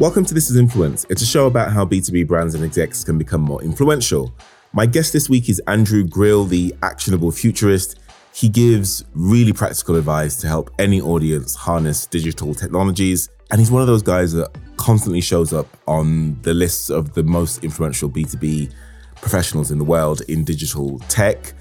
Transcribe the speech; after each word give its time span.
Welcome 0.00 0.24
to 0.24 0.34
This 0.34 0.50
is 0.50 0.56
Influence. 0.56 1.06
It's 1.08 1.22
a 1.22 1.26
show 1.26 1.46
about 1.46 1.70
how 1.70 1.84
B2B 1.84 2.26
brands 2.26 2.56
and 2.56 2.64
execs 2.64 3.04
can 3.04 3.16
become 3.16 3.40
more 3.40 3.62
influential. 3.62 4.34
My 4.72 4.86
guest 4.86 5.12
this 5.12 5.30
week 5.30 5.48
is 5.48 5.62
Andrew 5.68 6.02
Grill, 6.02 6.46
the 6.46 6.74
actionable 6.82 7.30
futurist. 7.30 8.00
He 8.34 8.48
gives 8.48 9.04
really 9.14 9.52
practical 9.52 9.94
advice 9.94 10.36
to 10.38 10.48
help 10.48 10.72
any 10.80 11.00
audience 11.00 11.54
harness 11.54 12.06
digital 12.06 12.56
technologies. 12.56 13.28
And 13.52 13.60
he's 13.60 13.70
one 13.70 13.82
of 13.82 13.86
those 13.86 14.02
guys 14.02 14.32
that 14.32 14.50
constantly 14.76 15.20
shows 15.20 15.52
up 15.52 15.68
on 15.86 16.42
the 16.42 16.54
lists 16.54 16.90
of 16.90 17.14
the 17.14 17.22
most 17.22 17.62
influential 17.62 18.10
B2B 18.10 18.72
professionals 19.14 19.70
in 19.70 19.78
the 19.78 19.84
world 19.84 20.22
in 20.22 20.42
digital 20.42 20.98
tech. 21.08 21.52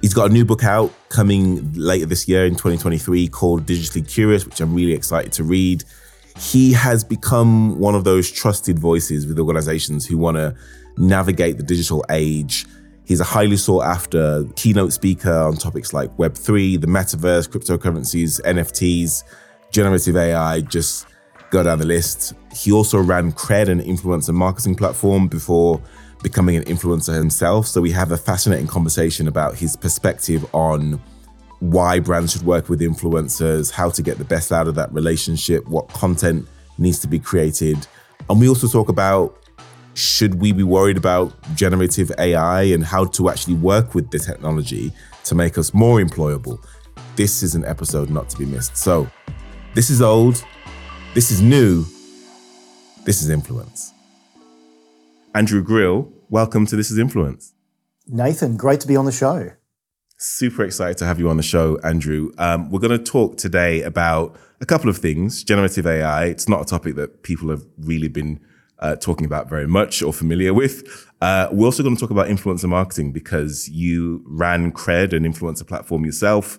He's 0.00 0.14
got 0.14 0.30
a 0.30 0.32
new 0.32 0.44
book 0.44 0.62
out 0.62 0.92
coming 1.08 1.72
later 1.72 2.06
this 2.06 2.28
year 2.28 2.46
in 2.46 2.52
2023 2.52 3.26
called 3.26 3.66
Digitally 3.66 4.08
Curious, 4.08 4.46
which 4.46 4.60
I'm 4.60 4.74
really 4.74 4.92
excited 4.92 5.32
to 5.32 5.42
read 5.42 5.82
he 6.38 6.72
has 6.72 7.04
become 7.04 7.78
one 7.78 7.94
of 7.94 8.04
those 8.04 8.30
trusted 8.30 8.78
voices 8.78 9.26
with 9.26 9.38
organizations 9.38 10.06
who 10.06 10.18
want 10.18 10.36
to 10.36 10.54
navigate 10.96 11.56
the 11.56 11.62
digital 11.62 12.04
age. 12.10 12.66
He's 13.04 13.20
a 13.20 13.24
highly 13.24 13.56
sought 13.56 13.84
after 13.84 14.44
keynote 14.56 14.92
speaker 14.92 15.32
on 15.32 15.56
topics 15.56 15.92
like 15.92 16.14
Web3, 16.16 16.80
the 16.80 16.86
metaverse, 16.86 17.48
cryptocurrencies, 17.48 18.40
NFTs, 18.42 19.24
generative 19.72 20.16
AI, 20.16 20.60
just 20.60 21.06
go 21.50 21.62
down 21.62 21.78
the 21.78 21.86
list. 21.86 22.34
He 22.54 22.70
also 22.72 22.98
ran 22.98 23.32
Kred, 23.32 23.68
an 23.68 23.80
influencer 23.80 24.32
marketing 24.32 24.76
platform, 24.76 25.26
before 25.26 25.80
becoming 26.22 26.56
an 26.56 26.64
influencer 26.64 27.14
himself. 27.14 27.66
So 27.66 27.80
we 27.80 27.90
have 27.92 28.12
a 28.12 28.16
fascinating 28.16 28.66
conversation 28.66 29.26
about 29.26 29.56
his 29.56 29.76
perspective 29.76 30.46
on 30.54 31.00
why 31.60 32.00
brands 32.00 32.32
should 32.32 32.42
work 32.42 32.68
with 32.68 32.80
influencers, 32.80 33.70
how 33.70 33.90
to 33.90 34.02
get 34.02 34.18
the 34.18 34.24
best 34.24 34.50
out 34.50 34.66
of 34.66 34.74
that 34.74 34.92
relationship, 34.92 35.66
what 35.68 35.88
content 35.88 36.48
needs 36.78 36.98
to 37.00 37.06
be 37.06 37.18
created. 37.18 37.86
And 38.28 38.40
we 38.40 38.48
also 38.48 38.66
talk 38.66 38.88
about 38.88 39.36
should 39.94 40.40
we 40.40 40.52
be 40.52 40.62
worried 40.62 40.96
about 40.96 41.34
generative 41.54 42.10
AI 42.18 42.62
and 42.62 42.84
how 42.84 43.04
to 43.04 43.28
actually 43.28 43.54
work 43.54 43.94
with 43.94 44.10
the 44.10 44.18
technology 44.18 44.92
to 45.24 45.34
make 45.34 45.58
us 45.58 45.74
more 45.74 46.00
employable. 46.00 46.58
This 47.16 47.42
is 47.42 47.54
an 47.54 47.64
episode 47.66 48.08
not 48.08 48.30
to 48.30 48.38
be 48.38 48.46
missed. 48.46 48.76
So, 48.76 49.10
this 49.74 49.90
is 49.90 50.00
old, 50.00 50.42
this 51.12 51.30
is 51.30 51.42
new, 51.42 51.84
this 53.04 53.20
is 53.20 53.28
influence. 53.28 53.92
Andrew 55.34 55.62
Grill, 55.62 56.10
welcome 56.30 56.66
to 56.66 56.76
This 56.76 56.90
is 56.90 56.98
Influence. 56.98 57.52
Nathan, 58.06 58.56
great 58.56 58.80
to 58.80 58.88
be 58.88 58.96
on 58.96 59.04
the 59.04 59.12
show. 59.12 59.52
Super 60.22 60.64
excited 60.64 60.98
to 60.98 61.06
have 61.06 61.18
you 61.18 61.30
on 61.30 61.38
the 61.38 61.42
show, 61.42 61.78
Andrew. 61.78 62.30
Um, 62.36 62.70
we're 62.70 62.78
going 62.78 62.90
to 62.90 63.02
talk 63.02 63.38
today 63.38 63.80
about 63.80 64.36
a 64.60 64.66
couple 64.66 64.90
of 64.90 64.98
things. 64.98 65.42
Generative 65.42 65.86
AI, 65.86 66.26
it's 66.26 66.46
not 66.46 66.60
a 66.60 66.66
topic 66.66 66.94
that 66.96 67.22
people 67.22 67.48
have 67.48 67.64
really 67.78 68.08
been 68.08 68.38
uh, 68.80 68.96
talking 68.96 69.24
about 69.24 69.48
very 69.48 69.66
much 69.66 70.02
or 70.02 70.12
familiar 70.12 70.52
with. 70.52 71.06
Uh, 71.22 71.48
we're 71.50 71.64
also 71.64 71.82
going 71.82 71.96
to 71.96 72.00
talk 72.00 72.10
about 72.10 72.26
influencer 72.26 72.68
marketing 72.68 73.12
because 73.12 73.70
you 73.70 74.22
ran 74.26 74.72
Kred, 74.72 75.14
an 75.14 75.24
influencer 75.24 75.66
platform 75.66 76.04
yourself, 76.04 76.58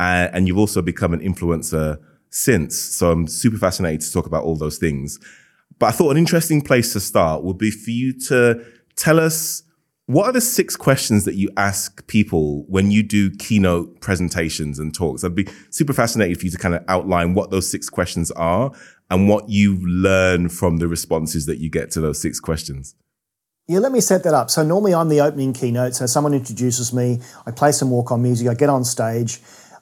uh, 0.00 0.28
and 0.32 0.48
you've 0.48 0.56
also 0.56 0.80
become 0.80 1.12
an 1.12 1.20
influencer 1.20 1.98
since. 2.30 2.78
So 2.78 3.10
I'm 3.10 3.26
super 3.26 3.58
fascinated 3.58 4.00
to 4.00 4.10
talk 4.10 4.24
about 4.24 4.44
all 4.44 4.56
those 4.56 4.78
things. 4.78 5.18
But 5.78 5.88
I 5.88 5.90
thought 5.90 6.12
an 6.12 6.16
interesting 6.16 6.62
place 6.62 6.94
to 6.94 7.00
start 7.00 7.44
would 7.44 7.58
be 7.58 7.70
for 7.70 7.90
you 7.90 8.18
to 8.28 8.64
tell 8.96 9.20
us 9.20 9.64
what 10.06 10.26
are 10.26 10.32
the 10.32 10.40
six 10.40 10.76
questions 10.76 11.24
that 11.24 11.34
you 11.34 11.50
ask 11.56 12.06
people 12.06 12.64
when 12.64 12.90
you 12.90 13.02
do 13.02 13.30
keynote 13.30 14.00
presentations 14.00 14.78
and 14.78 14.94
talks? 14.94 15.22
I'd 15.22 15.34
be 15.34 15.46
super 15.70 15.92
fascinated 15.92 16.38
for 16.38 16.46
you 16.46 16.50
to 16.50 16.58
kind 16.58 16.74
of 16.74 16.84
outline 16.88 17.34
what 17.34 17.50
those 17.50 17.70
six 17.70 17.88
questions 17.88 18.30
are 18.32 18.72
and 19.10 19.28
what 19.28 19.48
you 19.48 19.78
learn 19.86 20.48
from 20.48 20.78
the 20.78 20.88
responses 20.88 21.46
that 21.46 21.58
you 21.58 21.70
get 21.70 21.90
to 21.92 22.00
those 22.00 22.20
six 22.20 22.40
questions. 22.40 22.94
Yeah, 23.68 23.78
let 23.78 23.92
me 23.92 24.00
set 24.00 24.24
that 24.24 24.34
up. 24.34 24.50
So 24.50 24.64
normally 24.64 24.92
I'm 24.92 25.08
the 25.08 25.20
opening 25.20 25.52
keynote. 25.52 25.94
So 25.94 26.06
someone 26.06 26.34
introduces 26.34 26.92
me, 26.92 27.20
I 27.46 27.52
play 27.52 27.70
some 27.70 27.90
walk 27.90 28.10
on 28.10 28.22
music, 28.22 28.48
I 28.48 28.54
get 28.54 28.68
on 28.68 28.84
stage. 28.84 29.40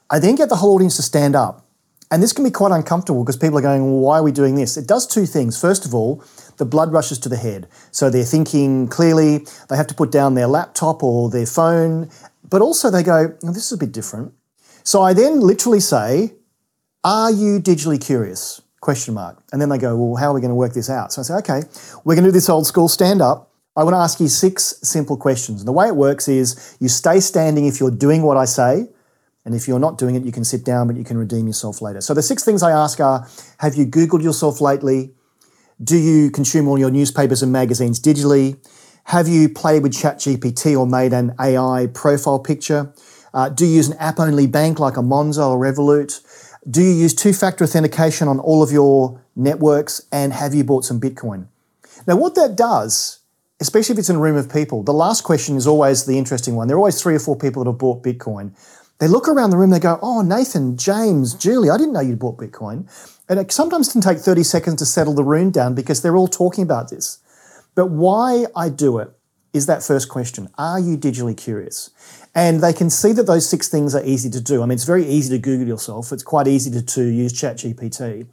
I 0.09 0.19
then 0.19 0.35
get 0.35 0.49
the 0.49 0.55
whole 0.55 0.75
audience 0.75 0.97
to 0.97 1.01
stand 1.01 1.35
up. 1.35 1.65
And 2.11 2.21
this 2.21 2.33
can 2.33 2.43
be 2.43 2.51
quite 2.51 2.73
uncomfortable 2.73 3.23
because 3.23 3.37
people 3.37 3.57
are 3.57 3.61
going, 3.61 3.83
well, 3.83 4.01
why 4.01 4.19
are 4.19 4.23
we 4.23 4.33
doing 4.33 4.55
this? 4.55 4.75
It 4.75 4.85
does 4.85 5.07
two 5.07 5.25
things. 5.25 5.59
First 5.59 5.85
of 5.85 5.95
all, 5.95 6.23
the 6.57 6.65
blood 6.65 6.91
rushes 6.91 7.17
to 7.19 7.29
the 7.29 7.37
head. 7.37 7.69
So 7.91 8.09
they're 8.09 8.25
thinking 8.25 8.89
clearly, 8.89 9.47
they 9.69 9.77
have 9.77 9.87
to 9.87 9.95
put 9.95 10.11
down 10.11 10.35
their 10.35 10.47
laptop 10.47 11.03
or 11.03 11.29
their 11.29 11.45
phone, 11.45 12.09
but 12.49 12.61
also 12.61 12.91
they 12.91 13.01
go, 13.01 13.33
this 13.41 13.65
is 13.65 13.71
a 13.71 13.77
bit 13.77 13.93
different. 13.93 14.33
So 14.83 15.01
I 15.01 15.13
then 15.13 15.39
literally 15.39 15.79
say, 15.79 16.33
are 17.03 17.31
you 17.31 17.61
digitally 17.61 18.03
curious? 18.03 18.61
Question 18.81 19.13
mark. 19.13 19.41
And 19.53 19.61
then 19.61 19.69
they 19.69 19.77
go, 19.77 19.95
well, 19.95 20.15
how 20.17 20.31
are 20.31 20.33
we 20.33 20.41
going 20.41 20.49
to 20.49 20.55
work 20.55 20.73
this 20.73 20.89
out? 20.89 21.13
So 21.13 21.21
I 21.21 21.23
say, 21.23 21.33
okay, 21.35 21.61
we're 22.03 22.15
going 22.15 22.25
to 22.25 22.29
do 22.29 22.33
this 22.33 22.49
old 22.49 22.67
school 22.67 22.89
stand 22.89 23.21
up. 23.21 23.51
I 23.77 23.85
want 23.85 23.93
to 23.93 23.99
ask 23.99 24.19
you 24.19 24.27
six 24.27 24.75
simple 24.83 25.15
questions. 25.15 25.61
And 25.61 25.67
the 25.67 25.71
way 25.71 25.87
it 25.87 25.95
works 25.95 26.27
is 26.27 26.75
you 26.81 26.89
stay 26.89 27.21
standing 27.21 27.67
if 27.67 27.79
you're 27.79 27.89
doing 27.89 28.23
what 28.23 28.35
I 28.35 28.45
say. 28.45 28.89
And 29.45 29.55
if 29.55 29.67
you're 29.67 29.79
not 29.79 29.97
doing 29.97 30.15
it, 30.15 30.23
you 30.23 30.31
can 30.31 30.43
sit 30.43 30.63
down, 30.63 30.87
but 30.87 30.95
you 30.95 31.03
can 31.03 31.17
redeem 31.17 31.47
yourself 31.47 31.81
later. 31.81 32.01
So 32.01 32.13
the 32.13 32.21
six 32.21 32.43
things 32.43 32.61
I 32.61 32.71
ask 32.71 32.99
are 32.99 33.27
Have 33.59 33.75
you 33.75 33.85
Googled 33.85 34.23
yourself 34.23 34.61
lately? 34.61 35.11
Do 35.83 35.97
you 35.97 36.29
consume 36.29 36.67
all 36.67 36.77
your 36.77 36.91
newspapers 36.91 37.41
and 37.41 37.51
magazines 37.51 37.99
digitally? 37.99 38.57
Have 39.05 39.27
you 39.27 39.49
played 39.49 39.81
with 39.81 39.93
ChatGPT 39.93 40.77
or 40.77 40.85
made 40.85 41.11
an 41.11 41.33
AI 41.39 41.87
profile 41.91 42.37
picture? 42.37 42.93
Uh, 43.33 43.49
do 43.49 43.65
you 43.65 43.77
use 43.77 43.89
an 43.89 43.97
app 43.97 44.19
only 44.19 44.45
bank 44.45 44.79
like 44.79 44.97
a 44.97 45.01
Monzo 45.01 45.49
or 45.49 45.57
Revolut? 45.57 46.21
Do 46.69 46.81
you 46.81 46.91
use 46.91 47.15
two 47.15 47.33
factor 47.33 47.63
authentication 47.63 48.27
on 48.27 48.39
all 48.39 48.61
of 48.61 48.71
your 48.71 49.19
networks? 49.35 50.05
And 50.11 50.33
have 50.33 50.53
you 50.53 50.63
bought 50.63 50.85
some 50.85 50.99
Bitcoin? 50.99 51.47
Now, 52.05 52.15
what 52.15 52.35
that 52.35 52.55
does, 52.55 53.19
especially 53.59 53.93
if 53.93 53.99
it's 53.99 54.09
in 54.09 54.17
a 54.17 54.19
room 54.19 54.35
of 54.35 54.51
people, 54.51 54.83
the 54.83 54.93
last 54.93 55.23
question 55.23 55.55
is 55.55 55.65
always 55.65 56.05
the 56.05 56.17
interesting 56.17 56.55
one. 56.55 56.67
There 56.67 56.75
are 56.75 56.79
always 56.79 57.01
three 57.01 57.15
or 57.15 57.19
four 57.19 57.35
people 57.35 57.63
that 57.63 57.71
have 57.71 57.79
bought 57.79 58.03
Bitcoin. 58.03 58.53
They 59.01 59.07
look 59.07 59.27
around 59.27 59.49
the 59.49 59.57
room, 59.57 59.71
they 59.71 59.79
go, 59.79 59.97
Oh, 60.03 60.21
Nathan, 60.21 60.77
James, 60.77 61.33
Julie, 61.33 61.71
I 61.71 61.77
didn't 61.77 61.93
know 61.93 62.01
you 62.01 62.15
bought 62.15 62.37
Bitcoin. 62.37 62.87
And 63.27 63.39
it 63.39 63.51
sometimes 63.51 63.91
can 63.91 63.99
take 63.99 64.19
30 64.19 64.43
seconds 64.43 64.75
to 64.75 64.85
settle 64.85 65.15
the 65.15 65.23
room 65.23 65.49
down 65.49 65.73
because 65.73 66.03
they're 66.03 66.15
all 66.15 66.27
talking 66.27 66.63
about 66.63 66.91
this. 66.91 67.17
But 67.73 67.87
why 67.87 68.45
I 68.55 68.69
do 68.69 68.99
it 68.99 69.09
is 69.53 69.65
that 69.65 69.81
first 69.81 70.07
question 70.07 70.49
Are 70.59 70.79
you 70.79 70.97
digitally 70.97 71.35
curious? 71.35 71.89
And 72.35 72.61
they 72.61 72.73
can 72.73 72.91
see 72.91 73.11
that 73.13 73.25
those 73.25 73.49
six 73.49 73.67
things 73.67 73.95
are 73.95 74.05
easy 74.05 74.29
to 74.29 74.39
do. 74.39 74.61
I 74.61 74.67
mean, 74.67 74.75
it's 74.75 74.83
very 74.83 75.07
easy 75.07 75.35
to 75.35 75.41
Google 75.41 75.67
yourself, 75.67 76.11
it's 76.11 76.21
quite 76.21 76.47
easy 76.47 76.69
to, 76.69 76.83
to 76.83 77.03
use 77.03 77.33
ChatGPT. 77.33 78.27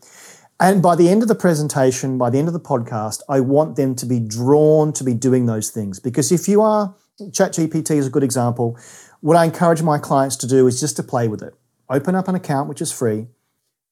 And 0.60 0.82
by 0.82 0.96
the 0.96 1.08
end 1.08 1.22
of 1.22 1.28
the 1.28 1.34
presentation, 1.34 2.18
by 2.18 2.28
the 2.28 2.38
end 2.38 2.48
of 2.48 2.52
the 2.52 2.60
podcast, 2.60 3.22
I 3.26 3.40
want 3.40 3.76
them 3.76 3.94
to 3.94 4.04
be 4.04 4.20
drawn 4.20 4.92
to 4.94 5.04
be 5.04 5.14
doing 5.14 5.46
those 5.46 5.70
things. 5.70 5.98
Because 5.98 6.30
if 6.30 6.46
you 6.46 6.60
are, 6.60 6.94
ChatGPT 7.20 7.92
is 7.92 8.06
a 8.06 8.10
good 8.10 8.22
example. 8.22 8.78
What 9.20 9.36
I 9.36 9.44
encourage 9.44 9.82
my 9.82 9.98
clients 9.98 10.36
to 10.36 10.46
do 10.46 10.66
is 10.68 10.78
just 10.78 10.96
to 10.96 11.02
play 11.02 11.26
with 11.26 11.42
it. 11.42 11.54
Open 11.90 12.14
up 12.14 12.28
an 12.28 12.36
account, 12.36 12.68
which 12.68 12.80
is 12.80 12.92
free, 12.92 13.26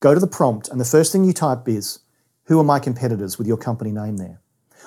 Go 0.00 0.12
to 0.12 0.20
the 0.20 0.26
prompt, 0.26 0.69
and 0.69 0.78
the 0.78 0.84
first 0.84 1.10
thing 1.10 1.25
you 1.25 1.32
type 1.32 1.66
is, 1.69 2.00
Who 2.44 2.60
are 2.60 2.64
my 2.64 2.78
competitors 2.78 3.38
with 3.38 3.47
your 3.47 3.56
company 3.56 3.91
name 3.91 4.19
there? 4.19 4.41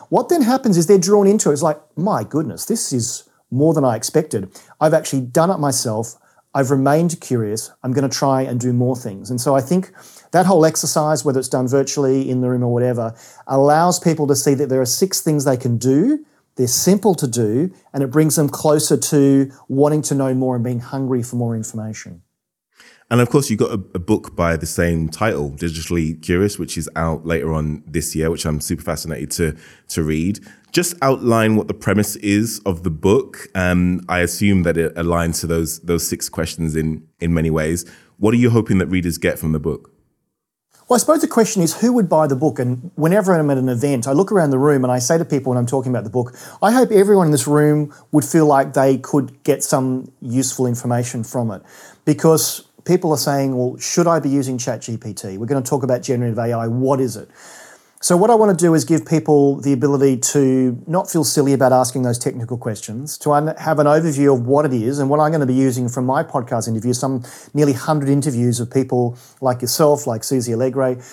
What 0.10 0.30
then 0.30 0.44
happens 0.44 0.78
is 0.78 0.88
they're 0.88 0.98
drawn 0.98 1.28
into 1.28 1.50
it. 1.50 1.54
It's 1.54 1.62
like, 1.62 1.80
My 1.98 2.24
goodness, 2.24 2.66
this 2.66 2.94
is 2.94 3.28
more 3.52 3.74
than 3.74 3.84
I 3.84 3.96
expected. 3.96 4.50
I've 4.80 4.94
actually 4.94 5.22
done 5.22 5.50
it 5.50 5.58
myself. 5.58 6.16
I've 6.54 6.72
remained 6.72 7.20
curious. 7.20 7.72
I'm 7.84 7.92
going 7.92 8.10
to 8.10 8.18
try 8.18 8.44
and 8.44 8.60
do 8.60 8.72
more 8.72 8.96
things. 8.96 9.30
And 9.30 9.42
so 9.42 9.56
I 9.56 9.62
think 9.62 9.92
that 10.32 10.46
whole 10.46 10.66
exercise, 10.66 11.26
whether 11.26 11.40
it's 11.40 11.50
done 11.50 11.68
virtually, 11.68 12.30
in 12.30 12.42
the 12.42 12.50
room, 12.50 12.64
or 12.64 12.72
whatever, 12.72 13.16
allows 13.48 14.00
people 14.00 14.26
to 14.28 14.36
see 14.36 14.54
that 14.54 14.70
there 14.70 14.82
are 14.82 14.86
six 14.86 15.22
things 15.22 15.44
they 15.44 15.58
can 15.58 15.78
do. 15.78 16.26
They're 16.60 16.68
simple 16.68 17.16
to 17.16 17.26
do, 17.26 17.72
and 17.94 18.04
it 18.04 18.08
brings 18.08 18.36
them 18.36 18.50
closer 18.50 18.98
to 18.98 19.50
wanting 19.70 20.02
to 20.02 20.14
know 20.14 20.34
more 20.34 20.56
and 20.56 20.64
being 20.64 20.82
hungry 20.82 21.24
for 21.24 21.38
more 21.38 21.56
information. 21.56 22.22
And 23.10 23.22
of 23.22 23.30
course, 23.30 23.50
you've 23.50 23.60
got 23.60 23.70
a, 23.70 23.82
a, 23.96 24.00
book 24.00 24.36
by 24.36 24.58
the 24.58 24.66
same 24.66 25.08
title, 25.08 25.52
Digitally 25.52 26.22
Curious, 26.22 26.60
which 26.60 26.78
is 26.78 26.90
out 26.98 27.26
later 27.26 27.54
on 27.54 27.82
this 27.88 28.14
year, 28.14 28.30
which 28.30 28.46
I'm 28.46 28.60
super 28.60 28.84
fascinated 28.84 29.32
to 29.32 29.56
to 29.96 30.04
read. 30.04 30.42
Just 30.74 30.96
outline 31.02 31.56
what 31.56 31.70
the 31.70 31.74
premise 31.74 32.18
is 32.18 32.60
of 32.66 32.84
the 32.84 32.90
book. 32.90 33.48
Um, 33.56 34.02
I 34.10 34.20
assume 34.20 34.64
that 34.64 34.76
it 34.76 34.94
aligns 34.96 35.40
to 35.40 35.48
those 35.48 35.80
those 35.80 36.06
six 36.06 36.28
questions 36.28 36.76
in 36.76 37.08
in 37.22 37.34
many 37.34 37.50
ways. 37.50 37.90
What 38.18 38.34
are 38.34 38.38
you 38.38 38.50
hoping 38.50 38.80
that 38.80 38.88
readers 38.88 39.18
get 39.18 39.40
from 39.40 39.54
the 39.54 39.62
book? 39.62 39.94
Well, 40.90 40.96
I 40.96 41.00
suppose 41.02 41.22
the 41.22 41.28
question 41.28 41.62
is 41.62 41.82
who 41.82 41.94
would 41.94 42.10
buy 42.10 42.26
the 42.26 42.36
book? 42.36 42.58
And 42.58 42.90
whenever 42.96 43.36
I'm 43.36 43.52
at 43.52 43.60
an 43.60 43.70
event, 43.70 44.08
I 44.08 44.12
look 44.12 44.32
around 44.32 44.50
the 44.50 44.58
room 44.58 44.84
and 44.84 44.92
I 44.92 44.98
say 44.98 45.20
to 45.20 45.24
people 45.24 45.52
when 45.52 45.58
I'm 45.60 45.68
talking 45.68 45.92
about 45.92 46.04
the 46.04 46.10
book, 46.10 46.36
I 46.64 46.72
hope 46.72 46.90
everyone 46.90 47.28
in 47.28 47.32
this 47.32 47.46
room 47.46 47.94
would 48.12 48.26
feel 48.26 48.48
like 48.48 48.74
they 48.74 48.98
could 48.98 49.44
get 49.44 49.64
some 49.64 50.12
useful 50.20 50.66
information 50.66 51.24
from 51.24 51.52
it. 51.52 51.62
Because 52.06 52.62
people 52.86 53.12
are 53.12 53.20
saying, 53.20 53.56
well, 53.56 53.78
should 53.78 54.08
I 54.08 54.20
be 54.20 54.30
using 54.30 54.58
ChatGPT? 54.58 55.38
We're 55.38 55.46
going 55.46 55.62
to 55.62 55.70
talk 55.70 55.84
about 55.84 56.02
generative 56.02 56.40
AI. 56.40 56.66
What 56.66 57.00
is 57.00 57.16
it? 57.18 57.30
So, 58.02 58.16
what 58.16 58.30
I 58.30 58.36
want 58.36 58.58
to 58.58 58.66
do 58.66 58.76
is 58.76 58.86
give 58.86 59.06
people 59.06 59.58
the 59.60 59.74
ability 59.74 60.16
to 60.32 60.82
not 60.88 61.12
feel 61.12 61.26
silly 61.26 61.52
about 61.52 61.74
asking 61.74 62.04
those 62.04 62.18
technical 62.18 62.58
questions, 62.58 63.18
to 63.18 63.34
un- 63.34 63.54
have 63.58 63.78
an 63.78 63.88
overview 63.88 64.34
of 64.34 64.48
what 64.48 64.64
it 64.66 64.72
is 64.72 65.00
and 65.00 65.10
what 65.10 65.20
I'm 65.20 65.32
going 65.32 65.42
to 65.42 65.46
be 65.46 65.54
using 65.54 65.90
from 65.90 66.06
my 66.06 66.24
podcast 66.24 66.70
interviews, 66.70 66.98
some 66.98 67.26
nearly 67.54 67.74
100 67.74 68.08
interviews 68.08 68.62
of 68.62 68.72
people 68.72 69.18
like 69.42 69.62
yourself, 69.62 70.08
like 70.08 70.24
Susie 70.24 70.54
Alegre, 70.54 71.04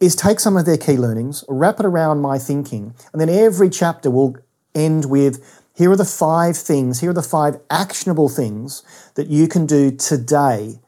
is 0.00 0.14
take 0.14 0.38
some 0.38 0.58
of 0.58 0.66
their 0.66 0.76
key 0.76 0.98
learnings, 0.98 1.44
wrap 1.48 1.80
it 1.80 1.86
around 1.86 2.20
my 2.20 2.38
thinking, 2.38 2.94
and 3.14 3.22
then 3.22 3.30
every 3.30 3.70
chapter 3.70 4.10
will 4.10 4.36
end 4.74 5.06
with 5.06 5.42
here 5.74 5.90
are 5.92 5.96
the 5.96 6.04
five 6.04 6.58
things, 6.58 7.00
here 7.00 7.08
are 7.08 7.14
the 7.14 7.22
five 7.22 7.58
actionable 7.70 8.28
things 8.28 8.82
that 9.14 9.28
you 9.28 9.48
can 9.48 9.64
do 9.64 9.90
today 9.90 10.78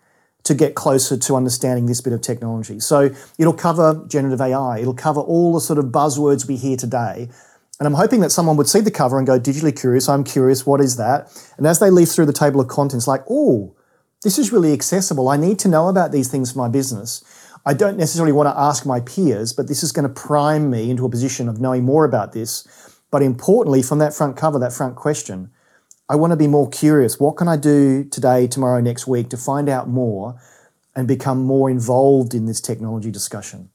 to 0.45 0.55
get 0.55 0.75
closer 0.75 1.17
to 1.17 1.37
understanding 1.37 1.87
this 1.87 2.01
bit 2.01 2.13
of 2.13 2.21
technology. 2.21 2.81
So 2.81 3.11
it'll 3.39 3.53
cover 3.53 4.05
generative 4.09 4.41
AI, 4.41 4.79
it'll 4.79 4.95
cover 4.95 5.21
all 5.21 5.53
the 5.53 5.61
sort 5.61 5.79
of 5.79 5.87
buzzwords 5.87 6.49
we 6.49 6.57
hear 6.57 6.77
today. 6.77 7.29
And 7.79 7.87
I'm 7.87 7.95
hoping 7.95 8.21
that 8.21 8.31
someone 8.31 8.57
would 8.59 8.69
see 8.69 8.81
the 8.81 8.91
cover 8.91 9.17
and 9.17 9.27
go, 9.27 9.41
digitally 9.41 9.79
curious, 9.79 10.09
I'm 10.09 10.25
curious, 10.25 10.67
what 10.67 10.81
is 10.81 10.97
that? 10.97 11.33
And 11.57 11.67
as 11.67 11.79
they 11.79 11.91
leaf 11.91 12.11
through 12.11 12.27
the 12.27 12.33
table 12.33 12.61
of 12.61 12.69
contents, 12.69 13.09
like, 13.09 13.23
oh, 13.31 13.75
this 14.23 14.39
is 14.39 14.53
really 14.53 14.75
accessible. 14.75 15.31
I 15.31 15.39
need 15.39 15.59
to 15.61 15.69
know 15.69 15.89
about 15.89 16.13
these 16.13 16.29
things 16.29 16.53
for 16.53 16.59
my 16.59 16.69
business. 16.69 17.25
I 17.65 17.73
don't 17.73 17.97
necessarily 17.97 18.33
want 18.33 18.49
to 18.49 18.59
ask 18.59 18.85
my 18.85 19.01
peers, 19.01 19.55
but 19.55 19.67
this 19.67 19.83
is 19.83 19.93
going 19.93 20.07
to 20.07 20.15
prime 20.15 20.71
me 20.71 20.91
into 20.91 21.07
a 21.07 21.11
position 21.11 21.49
of 21.49 21.61
knowing 21.61 21.85
more 21.85 22.05
about 22.05 22.33
this. 22.33 22.67
But 23.11 23.23
importantly, 23.23 23.83
from 23.83 23.99
that 23.99 24.15
front 24.15 24.37
cover, 24.37 24.59
that 24.59 24.73
front 24.73 24.97
question, 24.97 25.51
I 26.11 26.17
want 26.17 26.33
to 26.33 26.37
be 26.37 26.49
more 26.49 26.69
curious. 26.69 27.21
What 27.21 27.37
can 27.37 27.47
I 27.47 27.57
do 27.57 28.03
today, 28.03 28.49
tomorrow, 28.49 28.81
next 28.81 29.07
week 29.07 29.31
to 29.31 29.37
find 29.37 29.69
out 29.69 29.89
more 29.89 30.41
and 30.97 31.07
become 31.07 31.45
more 31.45 31.71
involved 31.71 32.35
in 32.35 32.47
this 32.47 32.61
technology 32.61 33.12
discussion? 33.12 33.71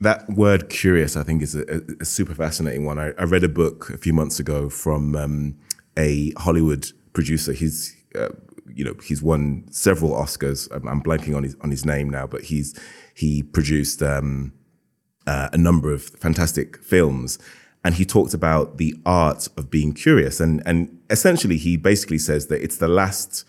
That 0.00 0.26
word 0.30 0.70
curious, 0.70 1.14
I 1.14 1.22
think, 1.22 1.42
is 1.42 1.54
a, 1.54 1.82
a 2.00 2.04
super 2.06 2.34
fascinating 2.34 2.86
one. 2.86 2.98
I, 2.98 3.12
I, 3.18 3.24
read 3.24 3.44
a 3.44 3.48
book 3.48 3.90
a 3.90 3.98
few 3.98 4.14
months 4.14 4.40
ago 4.40 4.70
from 4.70 5.14
um, 5.14 5.58
a 5.98 6.32
Hollywood 6.38 6.90
producer. 7.12 7.52
He's 7.52 7.94
uh, 8.14 8.28
you 8.74 8.84
know 8.84 8.94
he's 9.04 9.22
won 9.22 9.66
several 9.70 10.12
Oscars. 10.12 10.66
I'm, 10.74 10.88
I'm, 10.88 11.02
blanking 11.02 11.36
on 11.36 11.42
his 11.42 11.56
on 11.60 11.70
his 11.70 11.84
name 11.84 12.08
now, 12.08 12.26
but 12.26 12.42
he's 12.44 12.78
he 13.14 13.42
produced 13.42 14.02
um, 14.02 14.54
uh, 15.26 15.50
a 15.52 15.58
number 15.58 15.92
of 15.92 16.04
fantastic 16.04 16.78
films, 16.82 17.38
and 17.86 17.94
he 17.94 18.04
talked 18.04 18.34
about 18.34 18.78
the 18.78 18.96
art 19.06 19.46
of 19.56 19.70
being 19.70 19.92
curious, 19.92 20.40
and 20.40 20.60
and 20.66 20.98
essentially 21.08 21.56
he 21.56 21.76
basically 21.76 22.18
says 22.18 22.48
that 22.48 22.60
it's 22.60 22.78
the 22.78 22.88
last 22.88 23.44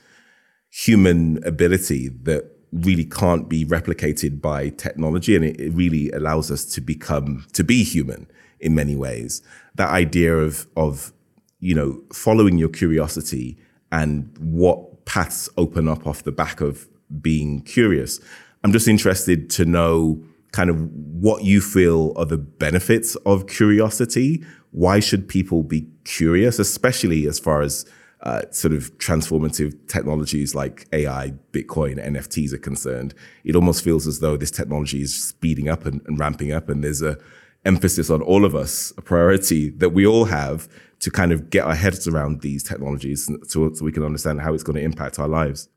human 0.70 1.44
ability 1.44 2.10
that 2.10 2.46
really 2.72 3.04
can't 3.04 3.50
be 3.50 3.66
replicated 3.66 4.40
by 4.40 4.70
technology, 4.70 5.36
and 5.36 5.44
it, 5.44 5.60
it 5.60 5.72
really 5.72 6.12
allows 6.12 6.52
us 6.52 6.66
to 6.66 6.82
become 6.82 7.48
to 7.54 7.64
be 7.64 7.84
human 7.84 8.28
in 8.60 8.76
many 8.76 8.96
ways. 8.96 9.42
That 9.74 9.90
idea 9.90 10.38
of 10.38 10.68
of 10.78 11.12
you 11.60 11.74
know 11.74 12.00
following 12.14 12.60
your 12.60 12.70
curiosity 12.70 13.58
and 13.92 14.32
what 14.38 15.04
paths 15.06 15.50
open 15.58 15.88
up 15.88 16.06
off 16.06 16.22
the 16.22 16.32
back 16.32 16.62
of 16.62 16.88
being 17.20 17.64
curious. 17.64 18.20
I'm 18.64 18.72
just 18.72 18.88
interested 18.88 19.50
to 19.58 19.66
know 19.66 20.22
kind 20.58 20.72
of 20.72 20.90
what 20.92 21.44
you 21.44 21.62
feel 21.62 22.14
are 22.16 22.26
the 22.26 22.38
benefits 22.38 23.14
of 23.28 23.46
curiosity. 23.46 24.44
Why 24.72 25.00
should 25.00 25.30
people 25.30 25.62
be 25.62 25.88
curious, 26.04 26.58
especially 26.58 27.28
as 27.28 27.38
far 27.38 27.62
as 27.62 27.86
uh, 28.24 28.42
sort 28.50 28.74
of 28.74 28.98
transformative 28.98 29.88
technologies 29.88 30.56
like 30.56 30.88
AI, 30.92 31.36
Bitcoin, 31.52 32.04
NFTs 32.04 32.54
are 32.54 32.58
concerned? 32.58 33.14
It 33.44 33.56
almost 33.56 33.84
feels 33.84 34.08
as 34.08 34.20
though 34.20 34.36
this 34.36 34.50
technology 34.50 35.04
is 35.04 35.14
speeding 35.14 35.70
up 35.70 35.86
and, 35.86 36.02
and 36.08 36.20
ramping 36.20 36.52
up, 36.52 36.70
and 36.70 36.84
there's 36.84 37.04
a 37.04 37.20
emphasis 37.64 38.10
on 38.10 38.24
all 38.24 38.44
of 38.44 38.56
us, 38.56 38.92
a 38.98 39.02
priority 39.04 39.70
that 39.70 39.90
we 39.90 40.08
all 40.08 40.26
have 40.26 40.68
to 41.02 41.12
kind 41.12 41.32
of 41.32 41.52
get 41.52 41.66
our 41.66 41.76
heads 41.76 42.08
around 42.08 42.42
these 42.42 42.64
technologies 42.64 43.30
so, 43.44 43.72
so 43.74 43.86
we 43.86 43.92
can 43.92 44.02
understand 44.02 44.42
how 44.42 44.56
it's 44.56 44.64
going 44.64 44.78
to 44.78 44.82
impact 44.82 45.20
our 45.20 45.28
lives? 45.28 45.70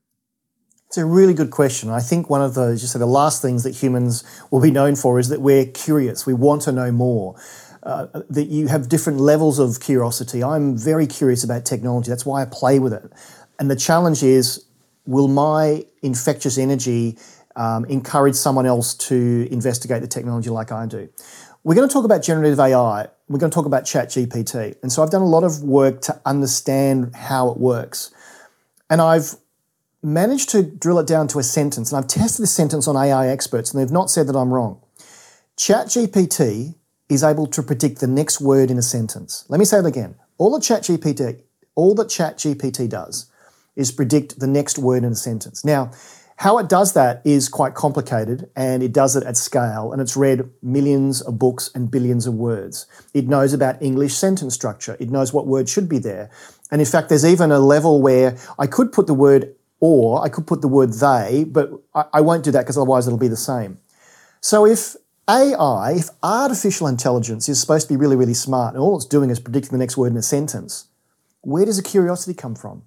It's 0.91 0.99
a 0.99 1.07
really 1.07 1.35
good 1.35 1.53
question. 1.53 1.89
I 1.89 2.01
think 2.01 2.29
one 2.29 2.43
of 2.43 2.55
the 2.55 2.77
just 2.77 2.99
the 2.99 3.07
last 3.07 3.41
things 3.41 3.63
that 3.63 3.77
humans 3.77 4.25
will 4.51 4.61
be 4.61 4.73
known 4.73 4.97
for 4.97 5.21
is 5.21 5.29
that 5.29 5.41
we're 5.41 5.67
curious. 5.67 6.27
We 6.27 6.35
want 6.35 6.63
to 6.63 6.73
know 6.73 6.91
more. 6.91 7.37
Uh, 7.85 8.09
that 8.29 8.49
you 8.49 8.67
have 8.67 8.89
different 8.89 9.21
levels 9.21 9.61
of 9.61 9.79
curiosity. 9.79 10.43
I'm 10.43 10.77
very 10.77 11.07
curious 11.07 11.45
about 11.45 11.65
technology. 11.65 12.11
That's 12.11 12.27
why 12.27 12.43
I 12.43 12.45
play 12.45 12.81
with 12.81 12.93
it. 12.93 13.05
And 13.61 13.71
the 13.71 13.77
challenge 13.77 14.25
is, 14.25 14.65
will 15.07 15.29
my 15.29 15.87
infectious 16.03 16.59
energy 16.59 17.17
um, 17.55 17.85
encourage 17.85 18.35
someone 18.35 18.67
else 18.67 18.93
to 18.95 19.47
investigate 19.53 20.03
the 20.03 20.09
technology 20.09 20.51
like 20.51 20.73
I 20.73 20.87
do? 20.87 21.09
We're 21.63 21.77
going 21.77 21.89
to 21.89 21.93
talk 21.93 22.05
about 22.05 22.25
generative 22.25 22.59
AI. 22.59 23.07
We're 23.29 23.39
going 23.39 23.53
to 23.53 23.55
talk 23.55 23.67
about 23.67 23.85
ChatGPT. 23.85 24.75
And 24.83 24.91
so 24.91 25.05
I've 25.05 25.11
done 25.11 25.23
a 25.23 25.29
lot 25.29 25.45
of 25.45 25.63
work 25.63 26.01
to 26.03 26.21
understand 26.27 27.15
how 27.15 27.49
it 27.51 27.59
works. 27.59 28.13
And 28.91 29.01
I've 29.01 29.37
managed 30.03 30.49
to 30.51 30.63
drill 30.63 30.99
it 30.99 31.07
down 31.07 31.29
to 31.29 31.39
a 31.39 31.43
sentence. 31.43 31.93
And 31.93 31.99
I've 31.99 32.09
tested 32.09 32.43
this 32.43 32.53
sentence 32.53 32.89
on 32.89 32.97
AI 32.97 33.29
experts, 33.29 33.73
and 33.73 33.81
they've 33.81 33.93
not 33.93 34.11
said 34.11 34.27
that 34.29 34.37
I'm 34.37 34.53
wrong. 34.53 34.81
ChatGPT 35.57 36.75
is 37.09 37.23
able 37.23 37.47
to 37.49 37.63
predict 37.63 38.01
the 38.01 38.07
next 38.07 38.41
word 38.41 38.71
in 38.71 38.79
a 38.79 38.83
sentence. 38.83 39.45
Let 39.49 39.59
me 39.59 39.65
say 39.65 39.79
it 39.79 39.87
again. 39.87 40.15
All 40.39 40.51
that 40.53 40.63
ChatGPT, 40.63 41.43
all 41.75 41.95
that 41.97 42.09
ChatGPT 42.09 42.89
does 42.89 43.27
is 43.77 43.93
predict 43.93 44.41
the 44.41 44.47
next 44.47 44.79
word 44.79 45.05
in 45.05 45.13
a 45.13 45.17
sentence. 45.17 45.65
Now, 45.65 45.91
how 46.37 46.57
it 46.57 46.71
does 46.71 46.95
that 46.95 47.21
is 47.27 47.51
quite 47.51 47.75
complicated 47.75 48.49
and 48.57 48.83
it 48.83 48.95
does 48.95 49.15
it 49.15 49.25
at 49.25 49.37
scale 49.37 49.93
and 49.93 50.01
it's 50.01 50.17
read 50.17 50.49
millions 50.63 51.21
of 51.21 51.39
books 51.39 51.71
and 51.75 51.91
billions 51.91 52.27
of 52.27 52.33
words. 52.33 52.87
It 53.13 53.29
knows 53.29 53.53
about 53.53 53.83
English 53.83 54.15
sentence 54.15 54.55
structure. 54.55 54.97
It 54.99 55.11
knows 55.11 55.35
what 55.35 55.47
word 55.47 55.69
should 55.69 55.87
be 55.87 55.99
there. 55.99 56.31
And 56.71 56.81
in 56.81 56.87
fact, 56.87 57.11
there's 57.11 57.27
even 57.27 57.53
a 57.53 57.59
level 57.59 58.01
where 58.01 58.39
I 58.59 58.67
could 58.67 58.91
put 58.91 59.07
the 59.07 59.13
word 59.13 59.55
or, 59.81 60.23
I 60.23 60.29
could 60.29 60.47
put 60.47 60.61
the 60.61 60.69
word 60.69 60.93
they, 60.93 61.45
but 61.49 61.71
I, 61.95 62.05
I 62.15 62.21
won't 62.21 62.45
do 62.45 62.51
that 62.53 62.61
because 62.61 62.77
otherwise 62.77 63.07
it'll 63.07 63.19
be 63.19 63.29
the 63.29 63.37
same. 63.37 63.79
So 64.41 64.67
if 64.67 64.95
AI, 65.29 65.93
if 65.93 66.11
artificial 66.23 66.87
intelligence 66.87 67.49
is 67.49 67.61
supposed 67.61 67.89
to 67.89 67.95
be 67.95 67.97
really, 67.97 68.17
really 68.17 68.35
smart 68.35 68.75
and 68.75 68.83
all 68.83 68.97
it's 68.97 69.07
doing 69.07 69.31
is 69.31 69.41
predicting 69.41 69.73
the 69.73 69.79
next 69.79 69.97
word 69.97 70.13
in 70.13 70.19
a 70.19 70.23
sentence, 70.23 70.89
where 71.43 71.65
does 71.65 71.77
the 71.77 71.83
curiosity 71.83 72.35
come 72.35 72.55
from? 72.55 72.83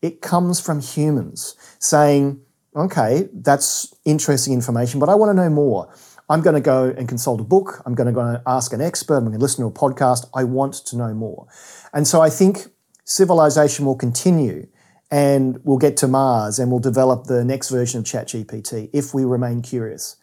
It 0.00 0.22
comes 0.22 0.60
from 0.60 0.80
humans 0.80 1.56
saying, 1.78 2.40
okay, 2.74 3.28
that's 3.32 3.94
interesting 4.04 4.54
information, 4.54 5.00
but 5.00 5.08
I 5.08 5.14
want 5.14 5.30
to 5.30 5.34
know 5.34 5.50
more. 5.50 5.92
I'm 6.30 6.42
going 6.42 6.54
to 6.54 6.60
go 6.60 6.94
and 6.96 7.08
consult 7.08 7.40
a 7.40 7.44
book. 7.44 7.82
I'm 7.86 7.94
going 7.94 8.06
to 8.06 8.12
go 8.12 8.20
and 8.20 8.40
ask 8.46 8.72
an 8.72 8.80
expert. 8.80 9.16
I'm 9.16 9.24
going 9.24 9.32
to 9.32 9.38
listen 9.38 9.64
to 9.64 9.68
a 9.68 9.72
podcast. 9.72 10.28
I 10.34 10.44
want 10.44 10.74
to 10.74 10.96
know 10.96 11.14
more. 11.14 11.48
And 11.92 12.06
so 12.06 12.20
I 12.20 12.28
think 12.28 12.66
civilization 13.04 13.86
will 13.86 13.96
continue 13.96 14.68
and 15.10 15.58
we'll 15.64 15.78
get 15.78 15.96
to 15.98 16.08
Mars 16.08 16.58
and 16.58 16.70
we'll 16.70 16.80
develop 16.80 17.24
the 17.24 17.44
next 17.44 17.70
version 17.70 18.00
of 18.00 18.04
ChatGPT 18.04 18.90
if 18.92 19.14
we 19.14 19.24
remain 19.24 19.62
curious. 19.62 20.16